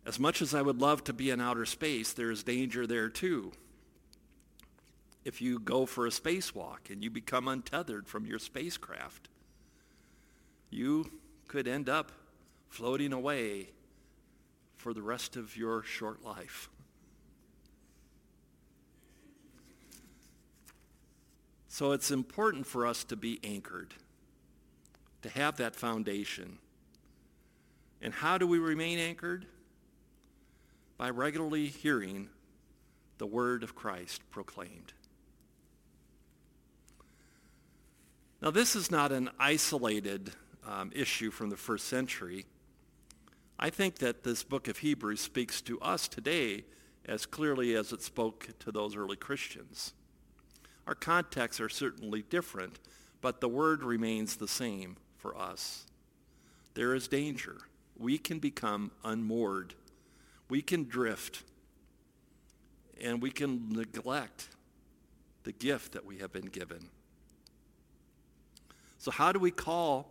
As 0.07 0.19
much 0.19 0.41
as 0.43 0.55
I 0.55 0.63
would 0.63 0.81
love 0.81 1.05
to 1.05 1.13
be 1.13 1.31
in 1.31 1.41
outer 1.41 1.67
space, 1.67 2.13
there 2.13 2.31
is 2.31 2.43
danger 2.43 2.87
there 2.87 3.09
too. 3.09 3.53
If 5.25 5.43
you 5.43 5.59
go 5.59 5.85
for 5.85 6.07
a 6.07 6.11
spacewalk 6.11 6.91
and 6.91 7.05
you 7.05 7.11
become 7.11 7.47
untethered 7.47 8.09
from 8.09 8.25
your 8.25 8.39
spacecraft, 8.39 9.29
you 10.71 11.11
could 11.47 11.69
end 11.69 11.89
up 11.89 12.11
floating 12.69 13.13
away 13.13 13.69
for 14.77 14.95
the 14.95 15.03
rest 15.03 15.37
of 15.37 15.57
your 15.57 15.83
short 15.83 16.25
life. 16.25 16.71
So 21.73 21.93
it's 21.93 22.11
important 22.11 22.67
for 22.67 22.85
us 22.85 23.05
to 23.05 23.17
be 23.17 23.39
anchored, 23.45 23.95
to 25.23 25.29
have 25.29 25.57
that 25.59 25.77
foundation. 25.77 26.59
And 28.03 28.13
how 28.13 28.39
do 28.39 28.47
we 28.47 28.59
remain 28.59 28.99
anchored? 28.99 29.47
By 30.99 31.11
regularly 31.11 31.69
hearing 31.69 32.29
the 33.19 33.27
word 33.27 33.63
of 33.63 33.77
Christ 33.77 34.21
proclaimed. 34.33 34.95
Now, 38.43 38.51
this 38.51 38.75
is 38.75 38.91
not 38.91 39.13
an 39.13 39.31
isolated 39.39 40.33
um, 40.67 40.91
issue 40.93 41.31
from 41.31 41.51
the 41.51 41.57
first 41.57 41.87
century. 41.87 42.47
I 43.61 43.71
think 43.71 43.99
that 43.99 44.25
this 44.25 44.43
book 44.43 44.67
of 44.67 44.79
Hebrews 44.79 45.21
speaks 45.21 45.63
to 45.63 45.81
us 45.81 46.09
today 46.09 46.65
as 47.07 47.27
clearly 47.27 47.77
as 47.77 47.93
it 47.93 48.03
spoke 48.03 48.49
to 48.59 48.73
those 48.73 48.97
early 48.97 49.17
Christians. 49.17 49.95
Our 50.91 50.97
contexts 50.97 51.61
are 51.61 51.69
certainly 51.69 52.23
different, 52.23 52.81
but 53.21 53.41
the 53.41 53.49
word 53.49 53.85
remains 53.85 54.35
the 54.35 54.49
same 54.49 54.97
for 55.19 55.39
us. 55.39 55.87
There 56.75 56.97
is 56.97 57.07
danger. 57.07 57.59
We 57.97 58.19
can 58.19 58.41
become 58.41 58.91
unmoored. 59.05 59.75
We 60.49 60.63
can 60.63 60.89
drift. 60.89 61.45
And 63.01 63.23
we 63.23 63.31
can 63.31 63.69
neglect 63.71 64.49
the 65.45 65.53
gift 65.53 65.93
that 65.93 66.05
we 66.05 66.19
have 66.19 66.33
been 66.33 66.47
given. 66.47 66.89
So 68.99 69.13
how 69.13 69.31
do 69.31 69.39
we 69.39 69.53
call 69.53 70.11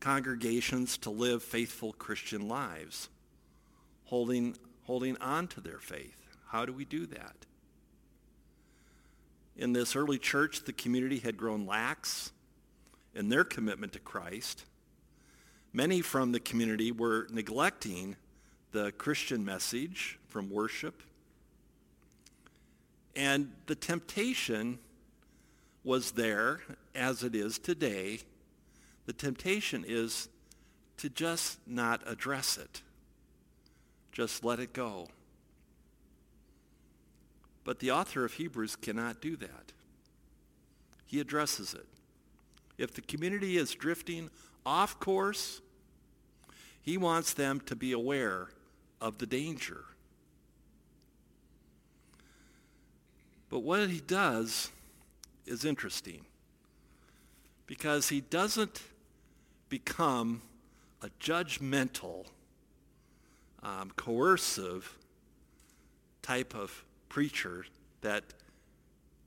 congregations 0.00 0.96
to 0.96 1.10
live 1.10 1.42
faithful 1.42 1.92
Christian 1.92 2.48
lives, 2.48 3.10
holding, 4.04 4.56
holding 4.84 5.18
on 5.18 5.46
to 5.48 5.60
their 5.60 5.78
faith? 5.78 6.16
How 6.46 6.64
do 6.64 6.72
we 6.72 6.86
do 6.86 7.04
that? 7.04 7.44
In 9.60 9.74
this 9.74 9.94
early 9.94 10.18
church, 10.18 10.64
the 10.64 10.72
community 10.72 11.18
had 11.18 11.36
grown 11.36 11.66
lax 11.66 12.32
in 13.14 13.28
their 13.28 13.44
commitment 13.44 13.92
to 13.92 13.98
Christ. 13.98 14.64
Many 15.74 16.00
from 16.00 16.32
the 16.32 16.40
community 16.40 16.90
were 16.90 17.26
neglecting 17.30 18.16
the 18.72 18.90
Christian 18.92 19.44
message 19.44 20.18
from 20.28 20.48
worship. 20.48 21.02
And 23.14 23.52
the 23.66 23.74
temptation 23.74 24.78
was 25.84 26.12
there, 26.12 26.60
as 26.94 27.22
it 27.22 27.34
is 27.34 27.58
today, 27.58 28.20
the 29.04 29.12
temptation 29.12 29.84
is 29.86 30.30
to 30.96 31.10
just 31.10 31.58
not 31.66 32.00
address 32.06 32.56
it. 32.56 32.80
Just 34.10 34.42
let 34.42 34.58
it 34.58 34.72
go. 34.72 35.08
But 37.70 37.78
the 37.78 37.92
author 37.92 38.24
of 38.24 38.32
Hebrews 38.32 38.74
cannot 38.74 39.20
do 39.20 39.36
that. 39.36 39.72
He 41.06 41.20
addresses 41.20 41.72
it. 41.72 41.86
If 42.78 42.94
the 42.94 43.00
community 43.00 43.58
is 43.58 43.76
drifting 43.76 44.28
off 44.66 44.98
course, 44.98 45.60
he 46.82 46.98
wants 46.98 47.32
them 47.32 47.60
to 47.66 47.76
be 47.76 47.92
aware 47.92 48.48
of 49.00 49.18
the 49.18 49.26
danger. 49.26 49.84
But 53.48 53.60
what 53.60 53.88
he 53.88 54.00
does 54.00 54.72
is 55.46 55.64
interesting 55.64 56.24
because 57.68 58.08
he 58.08 58.20
doesn't 58.20 58.82
become 59.68 60.42
a 61.02 61.08
judgmental, 61.20 62.26
um, 63.62 63.92
coercive 63.94 64.98
type 66.20 66.52
of 66.52 66.84
preacher 67.10 67.66
that 68.00 68.24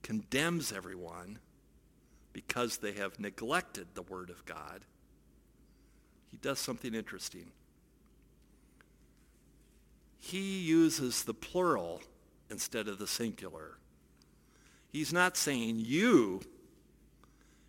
condemns 0.02 0.72
everyone 0.72 1.38
because 2.32 2.78
they 2.78 2.92
have 2.92 3.20
neglected 3.20 3.86
the 3.94 4.02
Word 4.02 4.30
of 4.30 4.44
God. 4.44 4.84
He 6.32 6.36
does 6.38 6.58
something 6.58 6.94
interesting. 6.94 7.52
He 10.18 10.62
uses 10.62 11.22
the 11.22 11.34
plural 11.34 12.02
instead 12.50 12.88
of 12.88 12.98
the 12.98 13.06
singular. 13.06 13.78
He's 14.88 15.12
not 15.12 15.36
saying 15.36 15.76
you, 15.78 16.40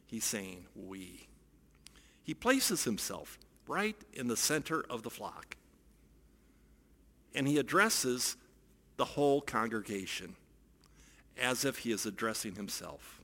he's 0.08 0.26
saying 0.26 0.66
we. 0.76 1.28
He 2.24 2.34
places 2.34 2.86
himself 2.86 3.38
right 3.68 3.98
in 4.14 4.28
the 4.28 4.38
center 4.38 4.84
of 4.90 5.04
the 5.04 5.10
flock. 5.10 5.58
And 7.36 7.48
he 7.48 7.58
addresses 7.58 8.38
the 8.98 9.06
whole 9.06 9.42
congregation 9.42 10.36
as 11.38 11.66
if 11.66 11.80
he 11.80 11.92
is 11.92 12.06
addressing 12.06 12.56
himself. 12.56 13.22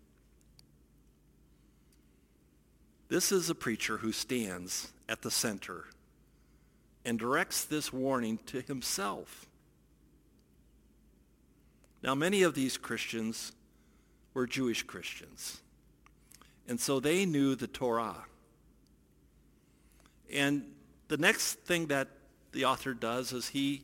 This 3.08 3.32
is 3.32 3.50
a 3.50 3.56
preacher 3.56 3.98
who 3.98 4.12
stands 4.12 4.92
at 5.10 5.22
the 5.22 5.32
center 5.32 5.86
and 7.04 7.18
directs 7.20 7.66
this 7.66 7.92
warning 7.92 8.40
to 8.48 8.62
himself. 8.62 9.48
Now, 12.04 12.16
many 12.16 12.44
of 12.44 12.56
these 12.56 12.78
Christians 12.78 13.52
were 14.34 14.48
Jewish 14.48 14.84
Christians. 14.84 15.62
And 16.68 16.80
so 16.80 17.00
they 17.00 17.26
knew 17.26 17.56
the 17.56 17.68
Torah. 17.68 18.26
And 20.34 20.64
the 21.10 21.18
next 21.18 21.56
thing 21.56 21.88
that 21.88 22.08
the 22.54 22.66
author 22.66 22.94
does 22.94 23.34
is 23.34 23.50
he 23.50 23.84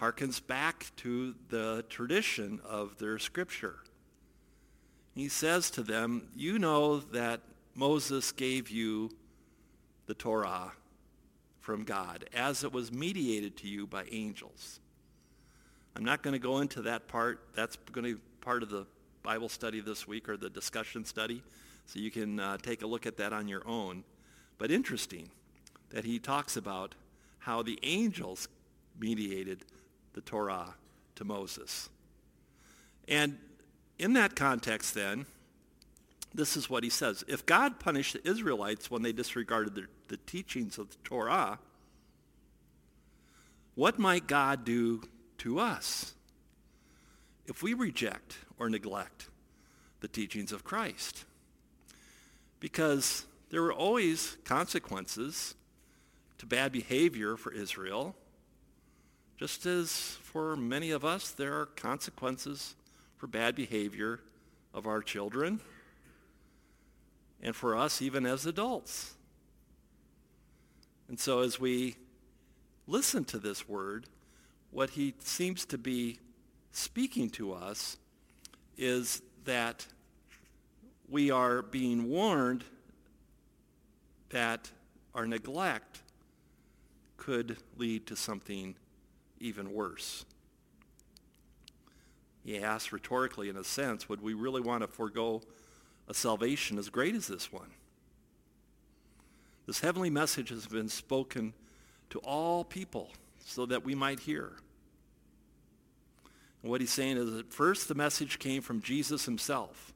harkens 0.00 0.44
back 0.44 0.86
to 0.96 1.34
the 1.48 1.84
tradition 1.88 2.60
of 2.64 2.98
their 2.98 3.18
scripture. 3.18 3.76
He 5.14 5.28
says 5.28 5.70
to 5.70 5.82
them, 5.82 6.28
you 6.34 6.58
know 6.58 6.98
that 6.98 7.40
Moses 7.74 8.32
gave 8.32 8.68
you 8.68 9.10
the 10.06 10.14
Torah 10.14 10.72
from 11.60 11.84
God 11.84 12.28
as 12.34 12.62
it 12.62 12.72
was 12.72 12.92
mediated 12.92 13.56
to 13.58 13.68
you 13.68 13.86
by 13.86 14.04
angels. 14.10 14.80
I'm 15.96 16.04
not 16.04 16.22
going 16.22 16.32
to 16.32 16.38
go 16.38 16.58
into 16.58 16.82
that 16.82 17.08
part. 17.08 17.40
That's 17.54 17.76
going 17.92 18.04
to 18.04 18.14
be 18.16 18.20
part 18.40 18.62
of 18.62 18.68
the 18.68 18.86
Bible 19.22 19.48
study 19.48 19.80
this 19.80 20.06
week 20.06 20.28
or 20.28 20.36
the 20.36 20.50
discussion 20.50 21.04
study, 21.04 21.42
so 21.86 21.98
you 21.98 22.10
can 22.10 22.38
uh, 22.38 22.58
take 22.58 22.82
a 22.82 22.86
look 22.86 23.06
at 23.06 23.16
that 23.16 23.32
on 23.32 23.48
your 23.48 23.66
own. 23.66 24.04
But 24.58 24.70
interesting 24.70 25.30
that 25.90 26.04
he 26.04 26.18
talks 26.18 26.56
about 26.56 26.94
how 27.38 27.62
the 27.62 27.78
angels 27.82 28.48
mediated 29.00 29.64
the 30.16 30.20
Torah 30.20 30.74
to 31.14 31.24
Moses. 31.24 31.88
And 33.06 33.38
in 34.00 34.14
that 34.14 34.34
context 34.34 34.94
then, 34.94 35.26
this 36.34 36.56
is 36.56 36.68
what 36.68 36.82
he 36.82 36.90
says. 36.90 37.22
If 37.28 37.46
God 37.46 37.78
punished 37.78 38.14
the 38.14 38.28
Israelites 38.28 38.90
when 38.90 39.02
they 39.02 39.12
disregarded 39.12 39.76
the, 39.76 39.86
the 40.08 40.16
teachings 40.16 40.76
of 40.76 40.90
the 40.90 40.96
Torah, 41.04 41.60
what 43.76 44.00
might 44.00 44.26
God 44.26 44.64
do 44.64 45.02
to 45.38 45.60
us 45.60 46.14
if 47.46 47.62
we 47.62 47.74
reject 47.74 48.38
or 48.58 48.68
neglect 48.68 49.28
the 50.00 50.08
teachings 50.08 50.52
of 50.52 50.64
Christ. 50.64 51.24
Because 52.60 53.24
there 53.50 53.62
were 53.62 53.72
always 53.72 54.36
consequences 54.44 55.54
to 56.38 56.46
bad 56.46 56.72
behavior 56.72 57.36
for 57.36 57.52
Israel, 57.52 58.14
just 59.36 59.66
as 59.66 59.90
for 60.22 60.56
many 60.56 60.90
of 60.90 61.04
us, 61.04 61.30
there 61.30 61.58
are 61.60 61.66
consequences 61.66 62.74
for 63.16 63.26
bad 63.26 63.54
behavior 63.54 64.20
of 64.72 64.86
our 64.86 65.02
children, 65.02 65.60
and 67.42 67.54
for 67.54 67.76
us 67.76 68.00
even 68.00 68.26
as 68.26 68.46
adults. 68.46 69.14
And 71.08 71.20
so 71.20 71.40
as 71.40 71.60
we 71.60 71.96
listen 72.86 73.24
to 73.26 73.38
this 73.38 73.68
word, 73.68 74.06
what 74.70 74.90
he 74.90 75.14
seems 75.20 75.64
to 75.66 75.78
be 75.78 76.18
speaking 76.72 77.30
to 77.30 77.52
us 77.52 77.96
is 78.76 79.22
that 79.44 79.86
we 81.08 81.30
are 81.30 81.62
being 81.62 82.08
warned 82.08 82.64
that 84.30 84.70
our 85.14 85.26
neglect 85.26 86.02
could 87.16 87.56
lead 87.78 88.06
to 88.06 88.16
something 88.16 88.74
even 89.40 89.72
worse. 89.72 90.24
He 92.44 92.58
asks 92.58 92.92
rhetorically, 92.92 93.48
in 93.48 93.56
a 93.56 93.64
sense, 93.64 94.08
would 94.08 94.22
we 94.22 94.34
really 94.34 94.60
want 94.60 94.82
to 94.82 94.86
forego 94.86 95.42
a 96.08 96.14
salvation 96.14 96.78
as 96.78 96.88
great 96.88 97.14
as 97.14 97.26
this 97.26 97.52
one? 97.52 97.70
This 99.66 99.80
heavenly 99.80 100.10
message 100.10 100.50
has 100.50 100.66
been 100.66 100.88
spoken 100.88 101.54
to 102.10 102.20
all 102.20 102.64
people 102.64 103.10
so 103.44 103.66
that 103.66 103.84
we 103.84 103.96
might 103.96 104.20
hear. 104.20 104.52
And 106.62 106.70
what 106.70 106.80
he's 106.80 106.92
saying 106.92 107.16
is 107.16 107.32
that 107.32 107.52
first 107.52 107.88
the 107.88 107.94
message 107.94 108.38
came 108.38 108.62
from 108.62 108.80
Jesus 108.80 109.24
himself. 109.24 109.92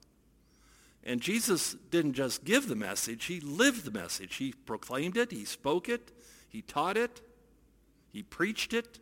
And 1.04 1.20
Jesus 1.20 1.76
didn't 1.90 2.12
just 2.14 2.44
give 2.44 2.68
the 2.68 2.76
message, 2.76 3.26
he 3.26 3.40
lived 3.40 3.84
the 3.84 3.90
message. 3.90 4.36
He 4.36 4.52
proclaimed 4.52 5.16
it, 5.16 5.30
he 5.30 5.44
spoke 5.44 5.88
it, 5.88 6.12
he 6.48 6.62
taught 6.62 6.96
it, 6.96 7.20
he 8.12 8.22
preached 8.22 8.72
it, 8.72 8.98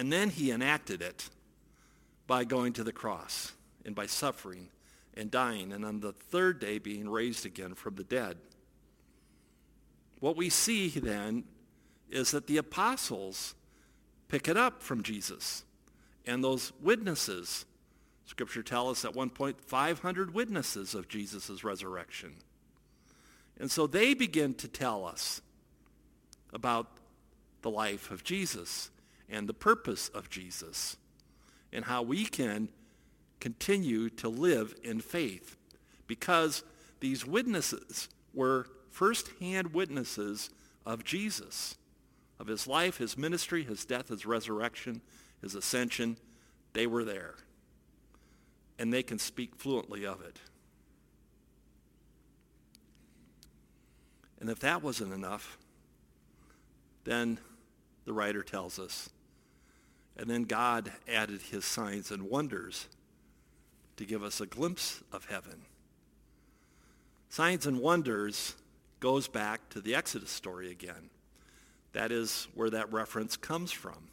and 0.00 0.10
then 0.10 0.30
he 0.30 0.50
enacted 0.50 1.02
it 1.02 1.28
by 2.26 2.42
going 2.42 2.72
to 2.72 2.82
the 2.82 2.90
cross 2.90 3.52
and 3.84 3.94
by 3.94 4.06
suffering 4.06 4.68
and 5.12 5.30
dying 5.30 5.74
and 5.74 5.84
on 5.84 6.00
the 6.00 6.14
third 6.14 6.58
day 6.58 6.78
being 6.78 7.06
raised 7.06 7.44
again 7.44 7.74
from 7.74 7.96
the 7.96 8.04
dead. 8.04 8.38
What 10.18 10.38
we 10.38 10.48
see 10.48 10.88
then 10.88 11.44
is 12.08 12.30
that 12.30 12.46
the 12.46 12.56
apostles 12.56 13.54
pick 14.28 14.48
it 14.48 14.56
up 14.56 14.82
from 14.82 15.02
Jesus 15.02 15.64
and 16.24 16.42
those 16.42 16.72
witnesses. 16.80 17.66
Scripture 18.24 18.62
tells 18.62 19.00
us 19.00 19.04
at 19.04 19.14
one 19.14 19.28
point 19.28 19.60
500 19.60 20.32
witnesses 20.32 20.94
of 20.94 21.08
Jesus' 21.08 21.62
resurrection. 21.62 22.36
And 23.58 23.70
so 23.70 23.86
they 23.86 24.14
begin 24.14 24.54
to 24.54 24.66
tell 24.66 25.04
us 25.04 25.42
about 26.54 26.86
the 27.60 27.70
life 27.70 28.10
of 28.10 28.24
Jesus 28.24 28.90
and 29.30 29.48
the 29.48 29.54
purpose 29.54 30.08
of 30.08 30.28
Jesus 30.28 30.96
and 31.72 31.84
how 31.84 32.02
we 32.02 32.24
can 32.24 32.68
continue 33.38 34.10
to 34.10 34.28
live 34.28 34.74
in 34.82 35.00
faith 35.00 35.56
because 36.06 36.62
these 37.00 37.24
witnesses 37.24 38.08
were 38.34 38.66
first-hand 38.90 39.72
witnesses 39.72 40.50
of 40.84 41.04
Jesus, 41.04 41.76
of 42.38 42.48
his 42.48 42.66
life, 42.66 42.98
his 42.98 43.16
ministry, 43.16 43.62
his 43.62 43.84
death, 43.84 44.08
his 44.08 44.26
resurrection, 44.26 45.00
his 45.40 45.54
ascension. 45.54 46.16
They 46.72 46.86
were 46.86 47.04
there. 47.04 47.36
And 48.78 48.92
they 48.92 49.02
can 49.02 49.18
speak 49.18 49.54
fluently 49.56 50.04
of 50.04 50.20
it. 50.22 50.38
And 54.40 54.48
if 54.48 54.58
that 54.60 54.82
wasn't 54.82 55.12
enough, 55.12 55.58
then 57.04 57.38
the 58.04 58.12
writer 58.12 58.42
tells 58.42 58.78
us, 58.78 59.10
and 60.16 60.28
then 60.28 60.44
God 60.44 60.92
added 61.08 61.40
his 61.42 61.64
signs 61.64 62.10
and 62.10 62.24
wonders 62.24 62.88
to 63.96 64.04
give 64.04 64.22
us 64.22 64.40
a 64.40 64.46
glimpse 64.46 65.02
of 65.12 65.26
heaven. 65.26 65.62
Signs 67.28 67.66
and 67.66 67.80
wonders 67.80 68.54
goes 68.98 69.28
back 69.28 69.68
to 69.70 69.80
the 69.80 69.94
Exodus 69.94 70.30
story 70.30 70.70
again. 70.70 71.10
That 71.92 72.12
is 72.12 72.48
where 72.54 72.70
that 72.70 72.92
reference 72.92 73.36
comes 73.36 73.72
from. 73.72 74.08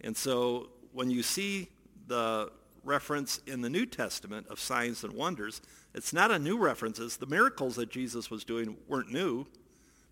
And 0.00 0.16
so 0.16 0.68
when 0.92 1.10
you 1.10 1.22
see 1.22 1.68
the 2.06 2.50
reference 2.84 3.40
in 3.46 3.62
the 3.62 3.70
New 3.70 3.86
Testament 3.86 4.46
of 4.48 4.60
signs 4.60 5.04
and 5.04 5.12
wonders, 5.12 5.62
it's 5.94 6.12
not 6.12 6.30
a 6.30 6.38
new 6.38 6.58
reference. 6.58 6.98
It's 6.98 7.16
the 7.16 7.26
miracles 7.26 7.76
that 7.76 7.90
Jesus 7.90 8.30
was 8.30 8.44
doing 8.44 8.76
weren't 8.88 9.12
new. 9.12 9.46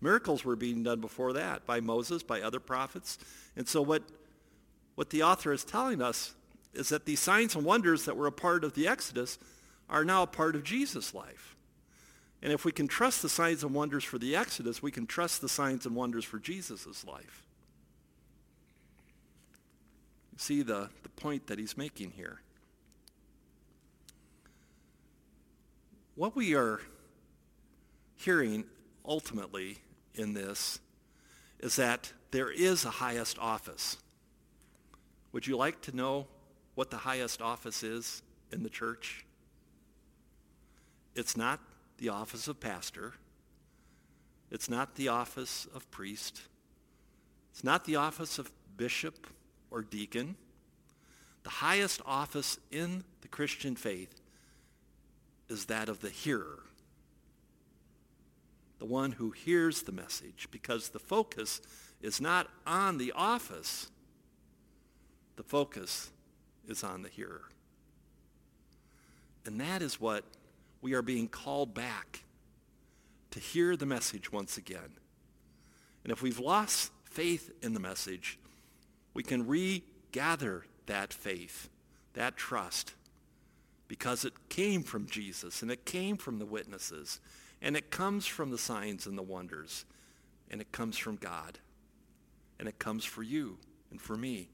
Miracles 0.01 0.43
were 0.43 0.55
being 0.55 0.83
done 0.83 0.99
before 0.99 1.33
that 1.33 1.65
by 1.65 1.79
Moses, 1.79 2.23
by 2.23 2.41
other 2.41 2.59
prophets. 2.59 3.17
And 3.55 3.67
so 3.67 3.81
what, 3.81 4.03
what 4.95 5.09
the 5.09 5.23
author 5.23 5.51
is 5.51 5.63
telling 5.63 6.01
us 6.01 6.35
is 6.73 6.89
that 6.89 7.05
these 7.05 7.19
signs 7.19 7.55
and 7.55 7.65
wonders 7.65 8.05
that 8.05 8.17
were 8.17 8.27
a 8.27 8.31
part 8.31 8.63
of 8.63 8.73
the 8.73 8.87
Exodus 8.87 9.37
are 9.89 10.05
now 10.05 10.23
a 10.23 10.27
part 10.27 10.55
of 10.55 10.63
Jesus' 10.63 11.13
life. 11.13 11.55
And 12.41 12.51
if 12.51 12.65
we 12.65 12.71
can 12.71 12.87
trust 12.87 13.21
the 13.21 13.29
signs 13.29 13.63
and 13.63 13.73
wonders 13.73 14.03
for 14.03 14.17
the 14.17 14.35
Exodus, 14.35 14.81
we 14.81 14.91
can 14.91 15.05
trust 15.05 15.41
the 15.41 15.49
signs 15.49 15.85
and 15.85 15.95
wonders 15.95 16.25
for 16.25 16.39
Jesus' 16.39 17.05
life. 17.05 17.43
See 20.37 20.61
the, 20.61 20.89
the 21.03 21.09
point 21.09 21.47
that 21.47 21.59
he's 21.59 21.77
making 21.77 22.11
here. 22.11 22.41
What 26.15 26.35
we 26.35 26.53
are 26.53 26.81
hearing 28.17 28.65
ultimately 29.05 29.77
in 30.15 30.33
this 30.33 30.79
is 31.59 31.75
that 31.77 32.11
there 32.31 32.51
is 32.51 32.83
a 32.85 32.89
highest 32.89 33.39
office. 33.39 33.97
Would 35.33 35.45
you 35.45 35.57
like 35.57 35.81
to 35.81 35.95
know 35.95 36.27
what 36.75 36.89
the 36.89 36.97
highest 36.97 37.41
office 37.41 37.83
is 37.83 38.21
in 38.51 38.63
the 38.63 38.69
church? 38.69 39.25
It's 41.15 41.35
not 41.35 41.59
the 41.97 42.09
office 42.09 42.47
of 42.47 42.59
pastor. 42.59 43.13
It's 44.51 44.69
not 44.69 44.95
the 44.95 45.09
office 45.09 45.67
of 45.73 45.89
priest. 45.91 46.41
It's 47.51 47.63
not 47.63 47.85
the 47.85 47.97
office 47.97 48.39
of 48.39 48.51
bishop 48.77 49.27
or 49.69 49.81
deacon. 49.81 50.35
The 51.43 51.49
highest 51.49 52.01
office 52.05 52.57
in 52.71 53.03
the 53.21 53.27
Christian 53.27 53.75
faith 53.75 54.21
is 55.49 55.65
that 55.65 55.89
of 55.89 56.01
the 56.01 56.09
hearer, 56.09 56.59
the 58.79 58.85
one 58.85 59.13
who 59.13 59.31
hears 59.31 59.81
the 59.81 59.91
message, 59.91 60.47
because 60.51 60.89
the 60.89 60.99
focus 60.99 61.61
is 62.01 62.21
not 62.21 62.47
on 62.65 62.97
the 62.97 63.11
office. 63.13 63.89
The 65.35 65.43
focus 65.43 66.11
is 66.67 66.83
on 66.83 67.01
the 67.01 67.09
hearer. 67.09 67.43
And 69.45 69.59
that 69.59 69.81
is 69.81 69.99
what 69.99 70.23
we 70.81 70.93
are 70.93 71.01
being 71.01 71.27
called 71.27 71.73
back 71.73 72.23
to 73.31 73.39
hear 73.39 73.75
the 73.75 73.85
message 73.85 74.31
once 74.31 74.57
again. 74.57 74.97
And 76.03 76.11
if 76.11 76.21
we've 76.21 76.39
lost 76.39 76.91
faith 77.03 77.51
in 77.61 77.73
the 77.73 77.79
message, 77.79 78.37
we 79.13 79.23
can 79.23 79.47
regather 79.47 80.65
that 80.85 81.13
faith, 81.13 81.69
that 82.13 82.37
trust, 82.37 82.93
because 83.87 84.25
it 84.25 84.33
came 84.49 84.83
from 84.83 85.07
Jesus 85.07 85.61
and 85.61 85.71
it 85.71 85.85
came 85.85 86.17
from 86.17 86.39
the 86.39 86.45
witnesses 86.45 87.19
and 87.61 87.77
it 87.77 87.91
comes 87.91 88.25
from 88.25 88.51
the 88.51 88.57
signs 88.57 89.05
and 89.05 89.17
the 89.17 89.23
wonders 89.23 89.85
and 90.49 90.61
it 90.61 90.71
comes 90.71 90.97
from 90.97 91.15
God 91.15 91.59
and 92.59 92.67
it 92.67 92.79
comes 92.79 93.05
for 93.05 93.23
you 93.23 93.57
and 93.91 94.01
for 94.01 94.15
me. 94.15 94.49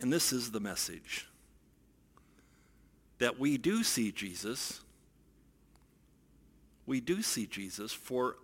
And 0.00 0.12
this 0.12 0.32
is 0.32 0.50
the 0.50 0.60
message 0.60 1.28
that 3.18 3.38
we 3.38 3.56
do 3.56 3.82
see 3.82 4.12
Jesus. 4.12 4.80
We 6.86 7.00
do 7.00 7.22
see 7.22 7.46
Jesus 7.46 7.92
for 7.92 8.36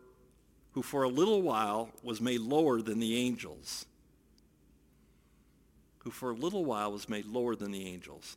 who 0.72 0.82
for 0.82 1.02
a 1.02 1.08
little 1.08 1.42
while 1.42 1.90
was 2.02 2.20
made 2.20 2.40
lower 2.40 2.80
than 2.80 3.00
the 3.00 3.16
angels. 3.16 3.86
Who 5.98 6.10
for 6.10 6.30
a 6.30 6.34
little 6.34 6.64
while 6.64 6.92
was 6.92 7.08
made 7.08 7.26
lower 7.26 7.56
than 7.56 7.72
the 7.72 7.86
angels. 7.86 8.36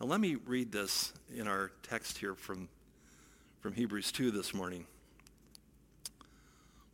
Now 0.00 0.06
let 0.06 0.20
me 0.20 0.34
read 0.34 0.72
this 0.72 1.12
in 1.34 1.46
our 1.46 1.70
text 1.82 2.18
here 2.18 2.34
from, 2.34 2.68
from 3.60 3.74
Hebrews 3.74 4.12
2 4.12 4.30
this 4.30 4.52
morning. 4.52 4.86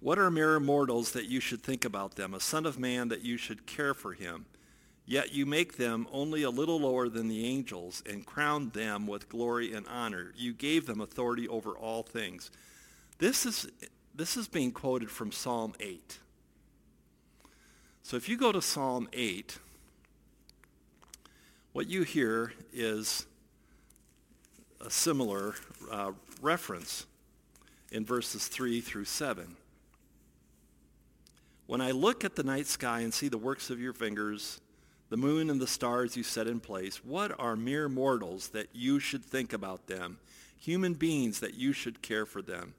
What 0.00 0.18
are 0.18 0.30
mere 0.30 0.60
mortals 0.60 1.12
that 1.12 1.24
you 1.26 1.40
should 1.40 1.62
think 1.62 1.84
about 1.84 2.16
them, 2.16 2.34
a 2.34 2.40
son 2.40 2.66
of 2.66 2.78
man 2.78 3.08
that 3.08 3.22
you 3.22 3.38
should 3.38 3.66
care 3.66 3.94
for 3.94 4.12
him? 4.12 4.44
Yet 5.06 5.34
you 5.34 5.44
make 5.44 5.76
them 5.76 6.08
only 6.12 6.42
a 6.42 6.50
little 6.50 6.80
lower 6.80 7.08
than 7.08 7.28
the 7.28 7.44
angels 7.44 8.02
and 8.08 8.24
crown 8.24 8.70
them 8.70 9.06
with 9.06 9.28
glory 9.28 9.74
and 9.74 9.86
honor. 9.86 10.32
You 10.34 10.54
gave 10.54 10.86
them 10.86 11.00
authority 11.00 11.46
over 11.46 11.72
all 11.72 12.02
things. 12.02 12.50
This 13.18 13.44
is, 13.44 13.68
this 14.14 14.36
is 14.36 14.48
being 14.48 14.72
quoted 14.72 15.10
from 15.10 15.30
Psalm 15.30 15.74
8. 15.78 16.18
So 18.02 18.16
if 18.16 18.28
you 18.28 18.36
go 18.36 18.50
to 18.50 18.62
Psalm 18.62 19.08
8, 19.12 19.58
what 21.72 21.88
you 21.88 22.02
hear 22.02 22.52
is 22.72 23.26
a 24.80 24.90
similar 24.90 25.54
uh, 25.90 26.12
reference 26.40 27.06
in 27.90 28.04
verses 28.04 28.48
3 28.48 28.80
through 28.80 29.04
7. 29.04 29.56
When 31.66 31.80
I 31.80 31.92
look 31.92 32.24
at 32.24 32.36
the 32.36 32.42
night 32.42 32.66
sky 32.66 33.00
and 33.00 33.12
see 33.12 33.28
the 33.28 33.38
works 33.38 33.70
of 33.70 33.80
your 33.80 33.92
fingers, 33.92 34.60
the 35.10 35.16
moon 35.16 35.50
and 35.50 35.60
the 35.60 35.66
stars 35.66 36.16
you 36.16 36.22
set 36.22 36.46
in 36.46 36.60
place, 36.60 37.04
what 37.04 37.38
are 37.38 37.56
mere 37.56 37.88
mortals 37.88 38.48
that 38.48 38.68
you 38.72 38.98
should 38.98 39.24
think 39.24 39.52
about 39.52 39.86
them, 39.86 40.18
human 40.58 40.94
beings 40.94 41.40
that 41.40 41.54
you 41.54 41.72
should 41.72 42.02
care 42.02 42.26
for 42.26 42.42
them? 42.42 42.74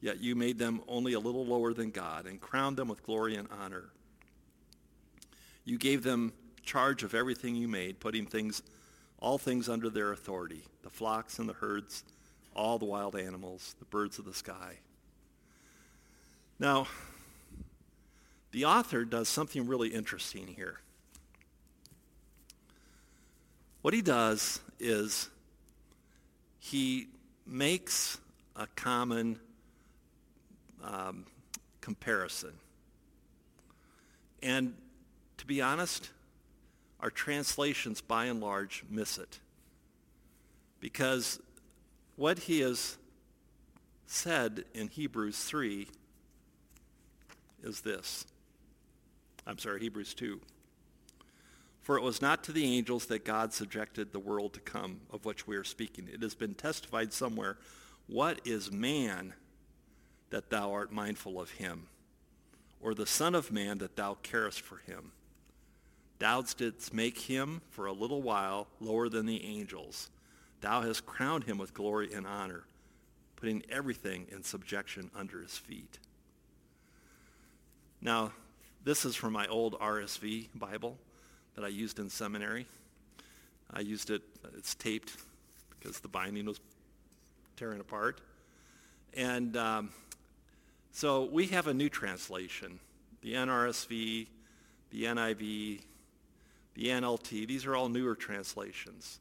Yet 0.00 0.20
you 0.20 0.34
made 0.34 0.58
them 0.58 0.82
only 0.86 1.14
a 1.14 1.18
little 1.18 1.46
lower 1.46 1.72
than 1.72 1.90
God 1.90 2.26
and 2.26 2.40
crowned 2.40 2.76
them 2.76 2.88
with 2.88 3.02
glory 3.02 3.36
and 3.36 3.48
honor. 3.60 3.90
You 5.64 5.78
gave 5.78 6.02
them 6.02 6.34
charge 6.62 7.02
of 7.02 7.14
everything 7.14 7.56
you 7.56 7.68
made, 7.68 8.00
putting 8.00 8.26
things, 8.26 8.62
all 9.18 9.38
things 9.38 9.68
under 9.68 9.88
their 9.88 10.12
authority, 10.12 10.64
the 10.82 10.90
flocks 10.90 11.38
and 11.38 11.48
the 11.48 11.54
herds, 11.54 12.04
all 12.54 12.78
the 12.78 12.84
wild 12.84 13.16
animals, 13.16 13.74
the 13.78 13.86
birds 13.86 14.18
of 14.18 14.26
the 14.26 14.34
sky. 14.34 14.78
Now, 16.58 16.86
the 18.52 18.66
author 18.66 19.04
does 19.04 19.28
something 19.28 19.66
really 19.66 19.88
interesting 19.88 20.46
here. 20.46 20.80
What 23.84 23.92
he 23.92 24.00
does 24.00 24.60
is 24.80 25.28
he 26.58 27.08
makes 27.46 28.16
a 28.56 28.66
common 28.76 29.38
um, 30.82 31.26
comparison. 31.82 32.54
And 34.42 34.74
to 35.36 35.44
be 35.44 35.60
honest, 35.60 36.08
our 36.98 37.10
translations 37.10 38.00
by 38.00 38.24
and 38.24 38.40
large 38.40 38.84
miss 38.88 39.18
it. 39.18 39.38
Because 40.80 41.38
what 42.16 42.38
he 42.38 42.60
has 42.60 42.96
said 44.06 44.64
in 44.72 44.88
Hebrews 44.88 45.44
3 45.44 45.88
is 47.62 47.82
this. 47.82 48.24
I'm 49.46 49.58
sorry, 49.58 49.80
Hebrews 49.80 50.14
2. 50.14 50.40
For 51.84 51.98
it 51.98 52.02
was 52.02 52.22
not 52.22 52.42
to 52.44 52.52
the 52.52 52.64
angels 52.64 53.04
that 53.06 53.26
God 53.26 53.52
subjected 53.52 54.10
the 54.10 54.18
world 54.18 54.54
to 54.54 54.60
come, 54.60 55.02
of 55.12 55.26
which 55.26 55.46
we 55.46 55.54
are 55.54 55.64
speaking. 55.64 56.08
It 56.10 56.22
has 56.22 56.34
been 56.34 56.54
testified 56.54 57.12
somewhere, 57.12 57.58
what 58.06 58.40
is 58.46 58.72
man 58.72 59.34
that 60.30 60.48
thou 60.48 60.72
art 60.72 60.90
mindful 60.90 61.38
of 61.38 61.50
him? 61.50 61.88
Or 62.80 62.94
the 62.94 63.06
son 63.06 63.34
of 63.34 63.52
man 63.52 63.78
that 63.78 63.96
thou 63.96 64.16
carest 64.22 64.62
for 64.62 64.78
him? 64.78 65.12
Thou 66.20 66.40
didst 66.40 66.94
make 66.94 67.18
him 67.18 67.60
for 67.68 67.84
a 67.84 67.92
little 67.92 68.22
while 68.22 68.66
lower 68.80 69.10
than 69.10 69.26
the 69.26 69.44
angels. 69.44 70.08
Thou 70.62 70.80
hast 70.80 71.04
crowned 71.04 71.44
him 71.44 71.58
with 71.58 71.74
glory 71.74 72.14
and 72.14 72.26
honor, 72.26 72.64
putting 73.36 73.62
everything 73.68 74.26
in 74.32 74.42
subjection 74.42 75.10
under 75.14 75.42
his 75.42 75.58
feet. 75.58 75.98
Now, 78.00 78.32
this 78.82 79.04
is 79.04 79.14
from 79.14 79.34
my 79.34 79.46
old 79.48 79.78
RSV 79.78 80.48
Bible 80.54 80.96
that 81.54 81.64
I 81.64 81.68
used 81.68 81.98
in 81.98 82.10
seminary. 82.10 82.66
I 83.72 83.80
used 83.80 84.10
it, 84.10 84.22
it's 84.56 84.74
taped 84.74 85.16
because 85.70 86.00
the 86.00 86.08
binding 86.08 86.46
was 86.46 86.60
tearing 87.56 87.80
apart. 87.80 88.20
And 89.14 89.56
um, 89.56 89.90
so 90.92 91.24
we 91.24 91.46
have 91.48 91.66
a 91.66 91.74
new 91.74 91.88
translation, 91.88 92.78
the 93.22 93.34
NRSV, 93.34 94.26
the 94.90 95.04
NIV, 95.04 95.80
the 96.74 96.86
NLT. 96.86 97.46
These 97.46 97.66
are 97.66 97.76
all 97.76 97.88
newer 97.88 98.14
translations. 98.14 99.20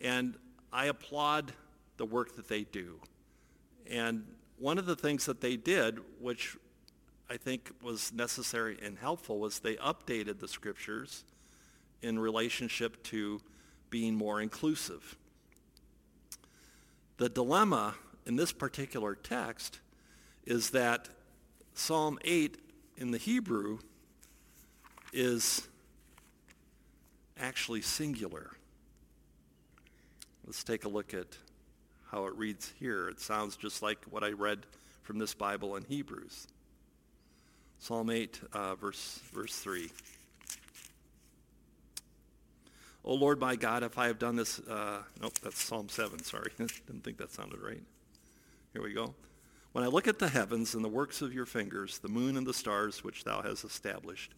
And 0.00 0.36
I 0.72 0.86
applaud 0.86 1.52
the 1.96 2.06
work 2.06 2.36
that 2.36 2.48
they 2.48 2.64
do. 2.64 3.00
And 3.90 4.24
one 4.58 4.78
of 4.78 4.86
the 4.86 4.96
things 4.96 5.26
that 5.26 5.40
they 5.40 5.56
did, 5.56 5.98
which 6.20 6.56
I 7.30 7.36
think 7.36 7.70
was 7.82 8.12
necessary 8.12 8.78
and 8.82 8.98
helpful, 8.98 9.38
was 9.38 9.58
they 9.60 9.76
updated 9.76 10.40
the 10.40 10.48
scriptures 10.48 11.24
in 12.02 12.18
relationship 12.18 13.02
to 13.04 13.40
being 13.90 14.14
more 14.14 14.40
inclusive. 14.40 15.16
The 17.16 17.28
dilemma 17.28 17.94
in 18.26 18.36
this 18.36 18.52
particular 18.52 19.14
text 19.14 19.80
is 20.44 20.70
that 20.70 21.08
Psalm 21.74 22.18
8 22.24 22.56
in 22.96 23.10
the 23.10 23.18
Hebrew 23.18 23.78
is 25.12 25.66
actually 27.38 27.82
singular. 27.82 28.50
Let's 30.46 30.64
take 30.64 30.84
a 30.84 30.88
look 30.88 31.14
at 31.14 31.26
how 32.10 32.26
it 32.26 32.34
reads 32.36 32.72
here. 32.78 33.08
It 33.08 33.20
sounds 33.20 33.56
just 33.56 33.82
like 33.82 33.98
what 34.10 34.24
I 34.24 34.30
read 34.30 34.66
from 35.02 35.18
this 35.18 35.34
Bible 35.34 35.76
in 35.76 35.84
Hebrews. 35.84 36.46
Psalm 37.78 38.10
8, 38.10 38.40
uh, 38.52 38.74
verse, 38.74 39.20
verse 39.32 39.54
3. 39.56 39.90
O 43.08 43.14
Lord 43.14 43.40
my 43.40 43.56
God, 43.56 43.82
if 43.82 43.96
I 43.96 44.06
have 44.06 44.18
done 44.18 44.36
this, 44.36 44.58
uh, 44.60 44.98
nope, 45.22 45.32
that's 45.42 45.62
Psalm 45.62 45.88
7, 45.88 46.22
sorry. 46.22 46.52
Didn't 46.58 47.02
think 47.02 47.16
that 47.16 47.32
sounded 47.32 47.58
right. 47.58 47.82
Here 48.74 48.82
we 48.82 48.92
go. 48.92 49.14
When 49.72 49.82
I 49.82 49.86
look 49.86 50.06
at 50.06 50.18
the 50.18 50.28
heavens 50.28 50.74
and 50.74 50.84
the 50.84 50.90
works 50.90 51.22
of 51.22 51.32
your 51.32 51.46
fingers, 51.46 52.00
the 52.00 52.10
moon 52.10 52.36
and 52.36 52.46
the 52.46 52.52
stars 52.52 53.02
which 53.02 53.24
thou 53.24 53.40
hast 53.40 53.64
established, 53.64 54.34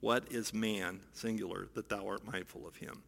what 0.00 0.24
is 0.32 0.52
man, 0.52 0.98
singular, 1.12 1.68
that 1.74 1.88
thou 1.88 2.08
art 2.08 2.26
mindful 2.26 2.66
of 2.66 2.74
him? 2.78 3.04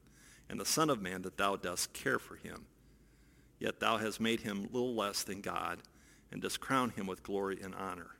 And 0.49 0.61
the 0.61 0.65
Son 0.65 0.89
of 0.89 1.03
Man 1.03 1.23
that 1.23 1.37
thou 1.37 1.57
dost 1.57 1.93
care 1.93 2.21
for 2.21 2.37
him? 2.37 2.67
Yet 3.59 3.81
thou 3.81 3.97
hast 3.97 4.21
made 4.21 4.43
him 4.43 4.69
little 4.71 4.95
less 4.95 5.25
than 5.25 5.41
God, 5.41 5.81
and 6.31 6.41
dost 6.41 6.61
crown 6.61 6.91
him 6.91 7.09
with 7.09 7.25
glory 7.25 7.59
and 7.61 7.75
honor. 7.75 8.13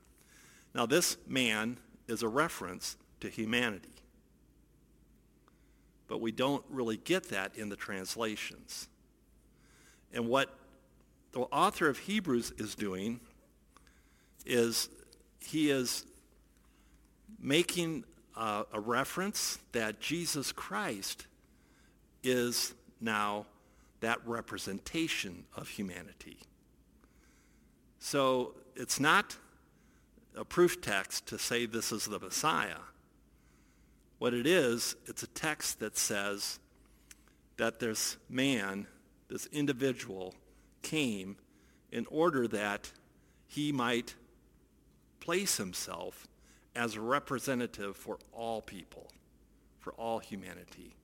Now 0.75 0.87
this 0.87 1.19
man 1.25 1.79
is 2.09 2.25
a 2.25 2.29
reference 2.29 2.97
to 3.21 3.29
humanity. 3.29 4.00
But 6.11 6.21
we 6.21 6.33
don't 6.33 6.65
really 6.69 6.97
get 6.97 7.29
that 7.29 7.55
in 7.55 7.69
the 7.69 7.77
translations. 7.77 8.89
And 10.13 10.27
what 10.27 10.53
the 11.31 11.43
author 11.43 11.89
of 11.89 11.99
Hebrews 11.99 12.53
is 12.59 12.75
doing 12.75 13.21
is 14.45 14.89
he 15.39 15.71
is 15.71 16.05
making 17.41 18.03
a 18.37 18.65
reference 18.75 19.61
that 19.71 20.01
Jesus 20.01 20.51
Christ 20.51 21.29
is 22.25 22.75
now 23.01 23.47
that 24.01 24.19
representation 24.27 25.45
of 25.55 25.69
humanity. 25.69 26.39
So 28.01 28.55
it's 28.75 28.99
not 28.99 29.37
a 30.35 30.45
proof 30.45 30.81
text 30.81 31.27
to 31.27 31.39
say 31.39 31.67
this 31.67 31.93
is 31.93 32.07
the 32.07 32.19
Messiah. 32.19 32.79
What 34.21 34.35
it 34.35 34.47
is, 34.47 34.97
it's 35.07 35.23
a 35.23 35.27
text 35.29 35.81
that 35.81 35.97
says 35.97 36.59
that 37.57 37.81
this 37.81 38.19
man, 38.29 38.87
this 39.31 39.47
individual, 39.47 40.35
came 40.83 41.39
in 41.91 42.05
order 42.11 42.47
that 42.49 42.93
he 43.47 43.73
might 43.73 44.15
place 45.21 45.57
himself 45.57 46.29
as 46.77 46.97
a 46.97 47.01
representative 47.01 47.97
for 47.97 48.19
all 48.31 48.61
people, 48.61 49.11
for 49.79 49.95
all 49.95 50.19
humanity. 50.19 50.95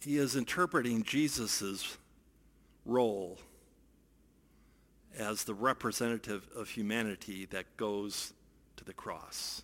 He 0.00 0.16
is 0.16 0.36
interpreting 0.36 1.02
Jesus' 1.02 1.98
role 2.86 3.40
as 5.18 5.44
the 5.44 5.54
representative 5.54 6.48
of 6.54 6.70
humanity 6.70 7.46
that 7.46 7.76
goes 7.76 8.32
to 8.76 8.84
the 8.84 8.92
cross. 8.92 9.62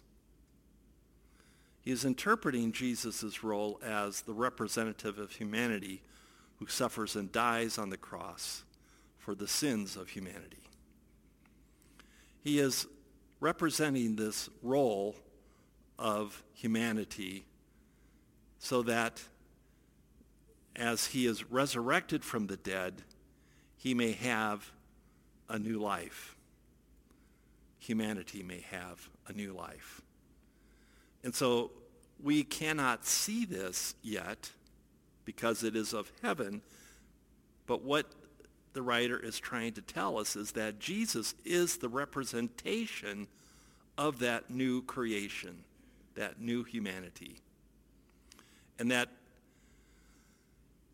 He 1.80 1.90
is 1.90 2.04
interpreting 2.04 2.72
Jesus' 2.72 3.42
role 3.42 3.80
as 3.82 4.22
the 4.22 4.34
representative 4.34 5.18
of 5.18 5.32
humanity 5.32 6.02
who 6.58 6.66
suffers 6.66 7.16
and 7.16 7.32
dies 7.32 7.78
on 7.78 7.90
the 7.90 7.96
cross 7.96 8.64
for 9.18 9.34
the 9.34 9.48
sins 9.48 9.96
of 9.96 10.10
humanity. 10.10 10.62
He 12.42 12.58
is 12.58 12.86
representing 13.40 14.16
this 14.16 14.50
role 14.62 15.16
of 15.98 16.42
humanity 16.52 17.46
so 18.58 18.82
that 18.82 19.22
as 20.76 21.08
he 21.08 21.26
is 21.26 21.50
resurrected 21.50 22.24
from 22.24 22.46
the 22.46 22.56
dead, 22.56 23.02
he 23.76 23.94
may 23.94 24.12
have 24.12 24.72
a 25.50 25.58
new 25.58 25.78
life. 25.78 26.36
Humanity 27.80 28.42
may 28.42 28.64
have 28.70 29.08
a 29.26 29.32
new 29.32 29.52
life. 29.52 30.00
And 31.24 31.34
so 31.34 31.72
we 32.22 32.42
cannot 32.42 33.04
see 33.04 33.44
this 33.44 33.94
yet 34.02 34.50
because 35.24 35.62
it 35.64 35.76
is 35.76 35.92
of 35.92 36.10
heaven. 36.22 36.62
But 37.66 37.82
what 37.82 38.06
the 38.72 38.82
writer 38.82 39.18
is 39.18 39.38
trying 39.38 39.72
to 39.72 39.82
tell 39.82 40.18
us 40.18 40.36
is 40.36 40.52
that 40.52 40.78
Jesus 40.78 41.34
is 41.44 41.76
the 41.76 41.88
representation 41.88 43.26
of 43.98 44.20
that 44.20 44.50
new 44.50 44.82
creation, 44.82 45.64
that 46.14 46.40
new 46.40 46.62
humanity. 46.62 47.36
And 48.78 48.90
that 48.90 49.08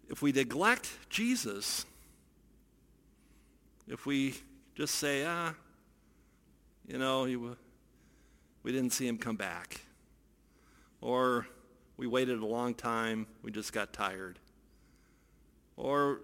if 0.08 0.22
we 0.22 0.32
neglect 0.32 0.90
Jesus, 1.10 1.84
if 3.88 4.06
we 4.06 4.34
just 4.74 4.96
say, 4.96 5.24
ah, 5.24 5.54
you 6.86 6.98
know, 6.98 7.56
we 8.62 8.72
didn't 8.72 8.90
see 8.90 9.06
him 9.06 9.18
come 9.18 9.36
back, 9.36 9.80
or 11.00 11.46
we 11.96 12.06
waited 12.06 12.40
a 12.40 12.46
long 12.46 12.74
time, 12.74 13.26
we 13.42 13.50
just 13.50 13.72
got 13.72 13.92
tired, 13.92 14.38
or, 15.76 16.20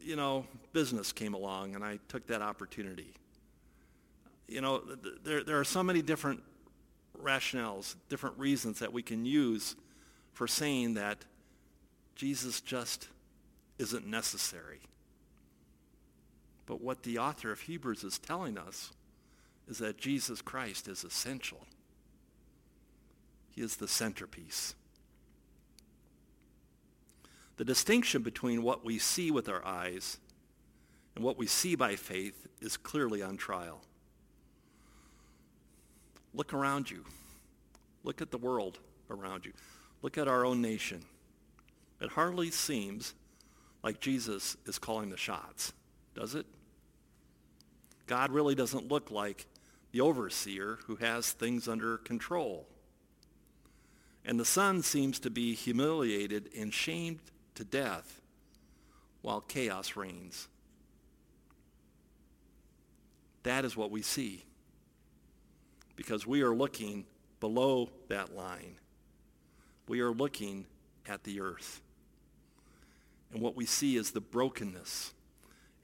you 0.00 0.16
know, 0.16 0.46
business 0.72 1.12
came 1.12 1.34
along 1.34 1.74
and 1.74 1.84
I 1.84 1.98
took 2.08 2.26
that 2.26 2.42
opportunity. 2.42 3.14
You 4.48 4.60
know, 4.60 4.82
there, 5.24 5.42
there 5.42 5.58
are 5.58 5.64
so 5.64 5.82
many 5.82 6.02
different 6.02 6.42
rationales, 7.22 7.94
different 8.08 8.38
reasons 8.38 8.80
that 8.80 8.92
we 8.92 9.02
can 9.02 9.24
use 9.24 9.76
for 10.32 10.46
saying 10.46 10.94
that 10.94 11.24
Jesus 12.14 12.60
just 12.60 13.08
isn't 13.78 14.06
necessary. 14.06 14.80
But 16.66 16.80
what 16.80 17.02
the 17.02 17.18
author 17.18 17.52
of 17.52 17.62
Hebrews 17.62 18.04
is 18.04 18.18
telling 18.18 18.56
us 18.56 18.92
is 19.68 19.78
that 19.78 19.98
Jesus 19.98 20.42
Christ 20.42 20.88
is 20.88 21.04
essential. 21.04 21.66
He 23.50 23.62
is 23.62 23.76
the 23.76 23.88
centerpiece. 23.88 24.74
The 27.56 27.64
distinction 27.64 28.22
between 28.22 28.62
what 28.62 28.84
we 28.84 28.98
see 28.98 29.30
with 29.30 29.48
our 29.48 29.64
eyes 29.64 30.18
and 31.14 31.24
what 31.24 31.38
we 31.38 31.46
see 31.46 31.76
by 31.76 31.96
faith 31.96 32.46
is 32.60 32.76
clearly 32.76 33.22
on 33.22 33.36
trial. 33.36 33.80
Look 36.34 36.52
around 36.52 36.90
you. 36.90 37.04
Look 38.02 38.20
at 38.20 38.32
the 38.32 38.38
world 38.38 38.80
around 39.08 39.46
you. 39.46 39.52
Look 40.02 40.18
at 40.18 40.26
our 40.26 40.44
own 40.44 40.60
nation. 40.60 41.04
It 42.00 42.10
hardly 42.10 42.50
seems 42.50 43.14
like 43.82 44.00
Jesus 44.00 44.56
is 44.66 44.78
calling 44.78 45.10
the 45.10 45.16
shots, 45.16 45.72
does 46.14 46.34
it? 46.34 46.46
God 48.06 48.30
really 48.30 48.54
doesn't 48.54 48.90
look 48.90 49.10
like 49.10 49.46
the 49.92 50.00
overseer 50.00 50.78
who 50.86 50.96
has 50.96 51.32
things 51.32 51.68
under 51.68 51.98
control. 51.98 52.66
And 54.24 54.40
the 54.40 54.44
son 54.44 54.82
seems 54.82 55.18
to 55.20 55.30
be 55.30 55.54
humiliated 55.54 56.50
and 56.56 56.72
shamed 56.72 57.20
to 57.54 57.64
death 57.64 58.20
while 59.22 59.40
chaos 59.40 59.96
reigns. 59.96 60.48
That 63.42 63.64
is 63.64 63.76
what 63.76 63.90
we 63.90 64.02
see 64.02 64.44
because 65.96 66.26
we 66.26 66.42
are 66.42 66.54
looking 66.54 67.04
below 67.40 67.90
that 68.08 68.34
line. 68.34 68.76
We 69.86 70.00
are 70.00 70.12
looking 70.12 70.66
at 71.06 71.24
the 71.24 71.40
earth. 71.40 71.82
And 73.32 73.42
what 73.42 73.54
we 73.54 73.66
see 73.66 73.96
is 73.96 74.10
the 74.10 74.20
brokenness 74.20 75.12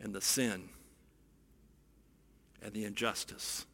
and 0.00 0.14
the 0.14 0.20
sin 0.20 0.68
and 2.62 2.72
the 2.72 2.84
injustice. 2.84 3.66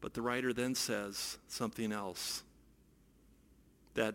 But 0.00 0.14
the 0.14 0.22
writer 0.22 0.52
then 0.52 0.74
says 0.74 1.38
something 1.46 1.92
else 1.92 2.42
that 3.94 4.14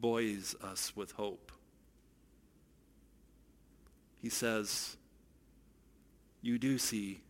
buoys 0.00 0.54
us 0.62 0.94
with 0.94 1.12
hope. 1.12 1.52
He 4.20 4.28
says, 4.28 4.96
you 6.42 6.58
do 6.58 6.76
see 6.76 7.22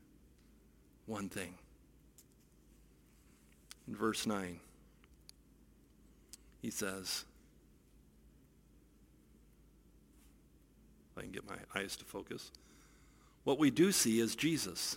one 1.06 1.28
thing. 1.28 1.54
In 3.86 3.94
verse 3.94 4.26
9, 4.26 4.58
he 6.62 6.70
says, 6.70 7.24
if 11.10 11.18
I 11.18 11.22
can 11.22 11.32
get 11.32 11.46
my 11.46 11.56
eyes 11.74 11.96
to 11.96 12.04
focus, 12.04 12.52
what 13.42 13.58
we 13.58 13.70
do 13.70 13.90
see 13.90 14.20
is 14.20 14.36
Jesus 14.36 14.96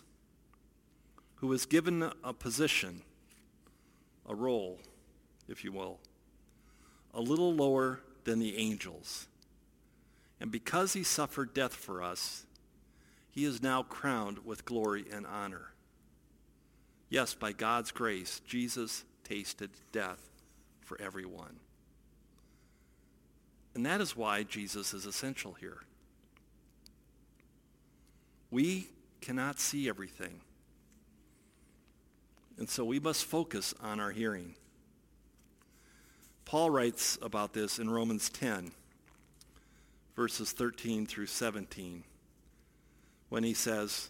who 1.37 1.47
was 1.47 1.65
given 1.65 2.11
a 2.23 2.33
position, 2.33 3.01
a 4.29 4.35
role, 4.35 4.79
if 5.49 5.63
you 5.63 5.71
will, 5.71 5.99
a 7.13 7.19
little 7.19 7.53
lower 7.53 7.99
than 8.23 8.39
the 8.39 8.57
angels. 8.57 9.27
And 10.39 10.51
because 10.51 10.93
he 10.93 11.03
suffered 11.03 11.53
death 11.53 11.73
for 11.73 12.01
us, 12.01 12.45
he 13.31 13.43
is 13.43 13.61
now 13.61 13.83
crowned 13.83 14.45
with 14.45 14.65
glory 14.65 15.05
and 15.11 15.25
honor. 15.25 15.73
Yes, 17.09 17.33
by 17.33 17.51
God's 17.51 17.91
grace, 17.91 18.39
Jesus 18.45 19.03
tasted 19.23 19.71
death 19.91 20.34
for 20.85 20.99
everyone. 21.01 21.59
And 23.73 23.85
that 23.85 23.99
is 23.99 24.15
why 24.15 24.43
Jesus 24.43 24.93
is 24.93 25.05
essential 25.05 25.53
here. 25.53 25.79
We 28.49 28.87
cannot 29.19 29.59
see 29.59 29.89
everything. 29.89 30.39
And 32.57 32.69
so 32.69 32.85
we 32.85 32.99
must 33.01 33.25
focus 33.25 33.73
on 33.81 33.99
our 33.99 34.11
hearing. 34.11 34.55
Paul 36.45 36.69
writes 36.69 37.17
about 37.21 37.51
this 37.51 37.79
in 37.79 37.89
Romans 37.89 38.29
10, 38.29 38.71
verses 40.15 40.53
13 40.53 41.05
through 41.05 41.25
17, 41.25 42.03
when 43.27 43.43
he 43.43 43.53
says, 43.53 44.09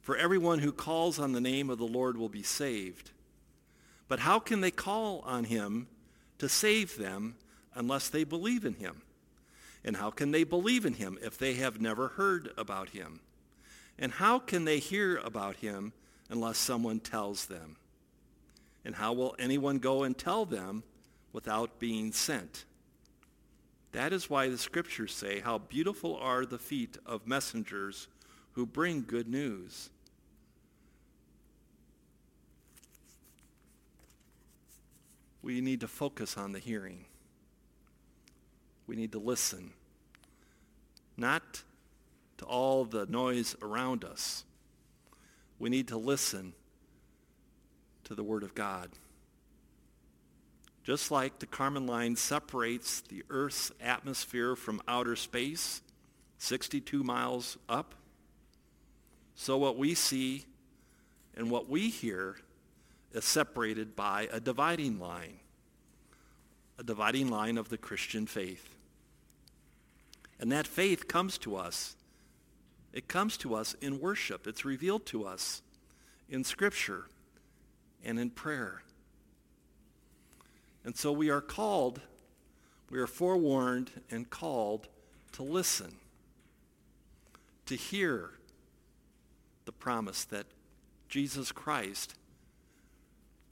For 0.00 0.16
everyone 0.16 0.60
who 0.60 0.70
calls 0.70 1.18
on 1.18 1.32
the 1.32 1.40
name 1.40 1.70
of 1.70 1.78
the 1.78 1.84
Lord 1.84 2.16
will 2.16 2.28
be 2.28 2.44
saved. 2.44 3.10
But 4.06 4.20
how 4.20 4.38
can 4.38 4.60
they 4.60 4.70
call 4.70 5.20
on 5.20 5.44
him 5.44 5.88
to 6.42 6.48
save 6.48 6.98
them 6.98 7.36
unless 7.72 8.08
they 8.08 8.24
believe 8.24 8.64
in 8.64 8.74
him? 8.74 9.02
And 9.84 9.96
how 9.96 10.10
can 10.10 10.32
they 10.32 10.42
believe 10.42 10.84
in 10.84 10.94
him 10.94 11.16
if 11.22 11.38
they 11.38 11.54
have 11.54 11.80
never 11.80 12.08
heard 12.08 12.50
about 12.58 12.88
him? 12.88 13.20
And 13.96 14.10
how 14.10 14.40
can 14.40 14.64
they 14.64 14.80
hear 14.80 15.18
about 15.18 15.54
him 15.56 15.92
unless 16.28 16.58
someone 16.58 16.98
tells 16.98 17.46
them? 17.46 17.76
And 18.84 18.96
how 18.96 19.12
will 19.12 19.36
anyone 19.38 19.78
go 19.78 20.02
and 20.02 20.18
tell 20.18 20.44
them 20.44 20.82
without 21.32 21.78
being 21.78 22.10
sent? 22.10 22.64
That 23.92 24.12
is 24.12 24.28
why 24.28 24.48
the 24.48 24.58
scriptures 24.58 25.14
say, 25.14 25.38
how 25.38 25.58
beautiful 25.58 26.16
are 26.16 26.44
the 26.44 26.58
feet 26.58 26.98
of 27.06 27.24
messengers 27.24 28.08
who 28.54 28.66
bring 28.66 29.04
good 29.06 29.28
news. 29.28 29.90
We 35.42 35.60
need 35.60 35.80
to 35.80 35.88
focus 35.88 36.36
on 36.36 36.52
the 36.52 36.58
hearing. 36.58 37.04
We 38.86 38.96
need 38.96 39.12
to 39.12 39.18
listen. 39.18 39.72
Not 41.16 41.62
to 42.38 42.44
all 42.44 42.84
the 42.84 43.06
noise 43.06 43.56
around 43.60 44.04
us. 44.04 44.44
We 45.58 45.68
need 45.68 45.88
to 45.88 45.96
listen 45.96 46.54
to 48.04 48.14
the 48.14 48.22
Word 48.22 48.42
of 48.42 48.54
God. 48.54 48.90
Just 50.84 51.10
like 51.10 51.38
the 51.38 51.46
Kármán 51.46 51.88
line 51.88 52.16
separates 52.16 53.00
the 53.02 53.22
Earth's 53.30 53.70
atmosphere 53.80 54.56
from 54.56 54.82
outer 54.88 55.14
space, 55.14 55.80
62 56.38 57.04
miles 57.04 57.56
up, 57.68 57.94
so 59.34 59.56
what 59.56 59.76
we 59.76 59.94
see 59.94 60.44
and 61.36 61.50
what 61.50 61.68
we 61.68 61.88
hear 61.88 62.36
is 63.12 63.24
separated 63.24 63.94
by 63.94 64.28
a 64.32 64.40
dividing 64.40 64.98
line, 64.98 65.40
a 66.78 66.82
dividing 66.82 67.28
line 67.28 67.58
of 67.58 67.68
the 67.68 67.78
Christian 67.78 68.26
faith. 68.26 68.76
And 70.40 70.50
that 70.50 70.66
faith 70.66 71.06
comes 71.06 71.38
to 71.38 71.56
us 71.56 71.96
it 72.92 73.08
comes 73.08 73.36
to 73.38 73.54
us 73.54 73.74
in 73.80 74.00
worship. 74.00 74.46
It's 74.46 74.64
revealed 74.64 75.06
to 75.06 75.24
us 75.24 75.62
in 76.28 76.44
Scripture 76.44 77.06
and 78.04 78.18
in 78.18 78.30
prayer. 78.30 78.82
And 80.84 80.96
so 80.96 81.12
we 81.12 81.30
are 81.30 81.40
called, 81.40 82.00
we 82.90 82.98
are 82.98 83.06
forewarned 83.06 83.90
and 84.10 84.28
called 84.28 84.88
to 85.32 85.42
listen, 85.42 85.96
to 87.66 87.76
hear 87.76 88.30
the 89.64 89.72
promise 89.72 90.24
that 90.24 90.46
Jesus 91.08 91.52
Christ 91.52 92.14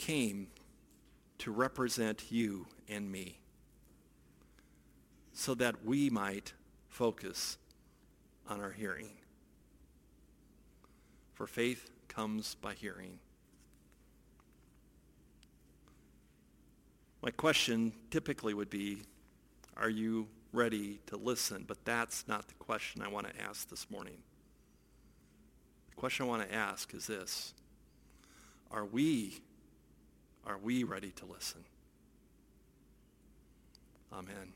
came 0.00 0.48
to 1.36 1.52
represent 1.52 2.32
you 2.32 2.66
and 2.88 3.12
me 3.12 3.38
so 5.34 5.54
that 5.54 5.84
we 5.84 6.08
might 6.08 6.54
focus 6.88 7.58
on 8.48 8.62
our 8.62 8.70
hearing. 8.70 9.10
For 11.34 11.46
faith 11.46 11.90
comes 12.08 12.54
by 12.54 12.72
hearing. 12.72 13.18
My 17.22 17.30
question 17.30 17.92
typically 18.10 18.54
would 18.54 18.70
be, 18.70 19.02
are 19.76 19.90
you 19.90 20.28
ready 20.54 21.00
to 21.08 21.18
listen? 21.18 21.64
But 21.68 21.84
that's 21.84 22.26
not 22.26 22.48
the 22.48 22.54
question 22.54 23.02
I 23.02 23.08
want 23.08 23.28
to 23.28 23.42
ask 23.42 23.68
this 23.68 23.90
morning. 23.90 24.16
The 25.90 25.96
question 25.96 26.24
I 26.24 26.28
want 26.30 26.48
to 26.48 26.54
ask 26.54 26.94
is 26.94 27.06
this. 27.06 27.52
Are 28.70 28.86
we, 28.86 29.42
are 30.46 30.58
we 30.58 30.84
ready 30.84 31.10
to 31.10 31.26
listen? 31.26 31.64
Amen. 34.12 34.52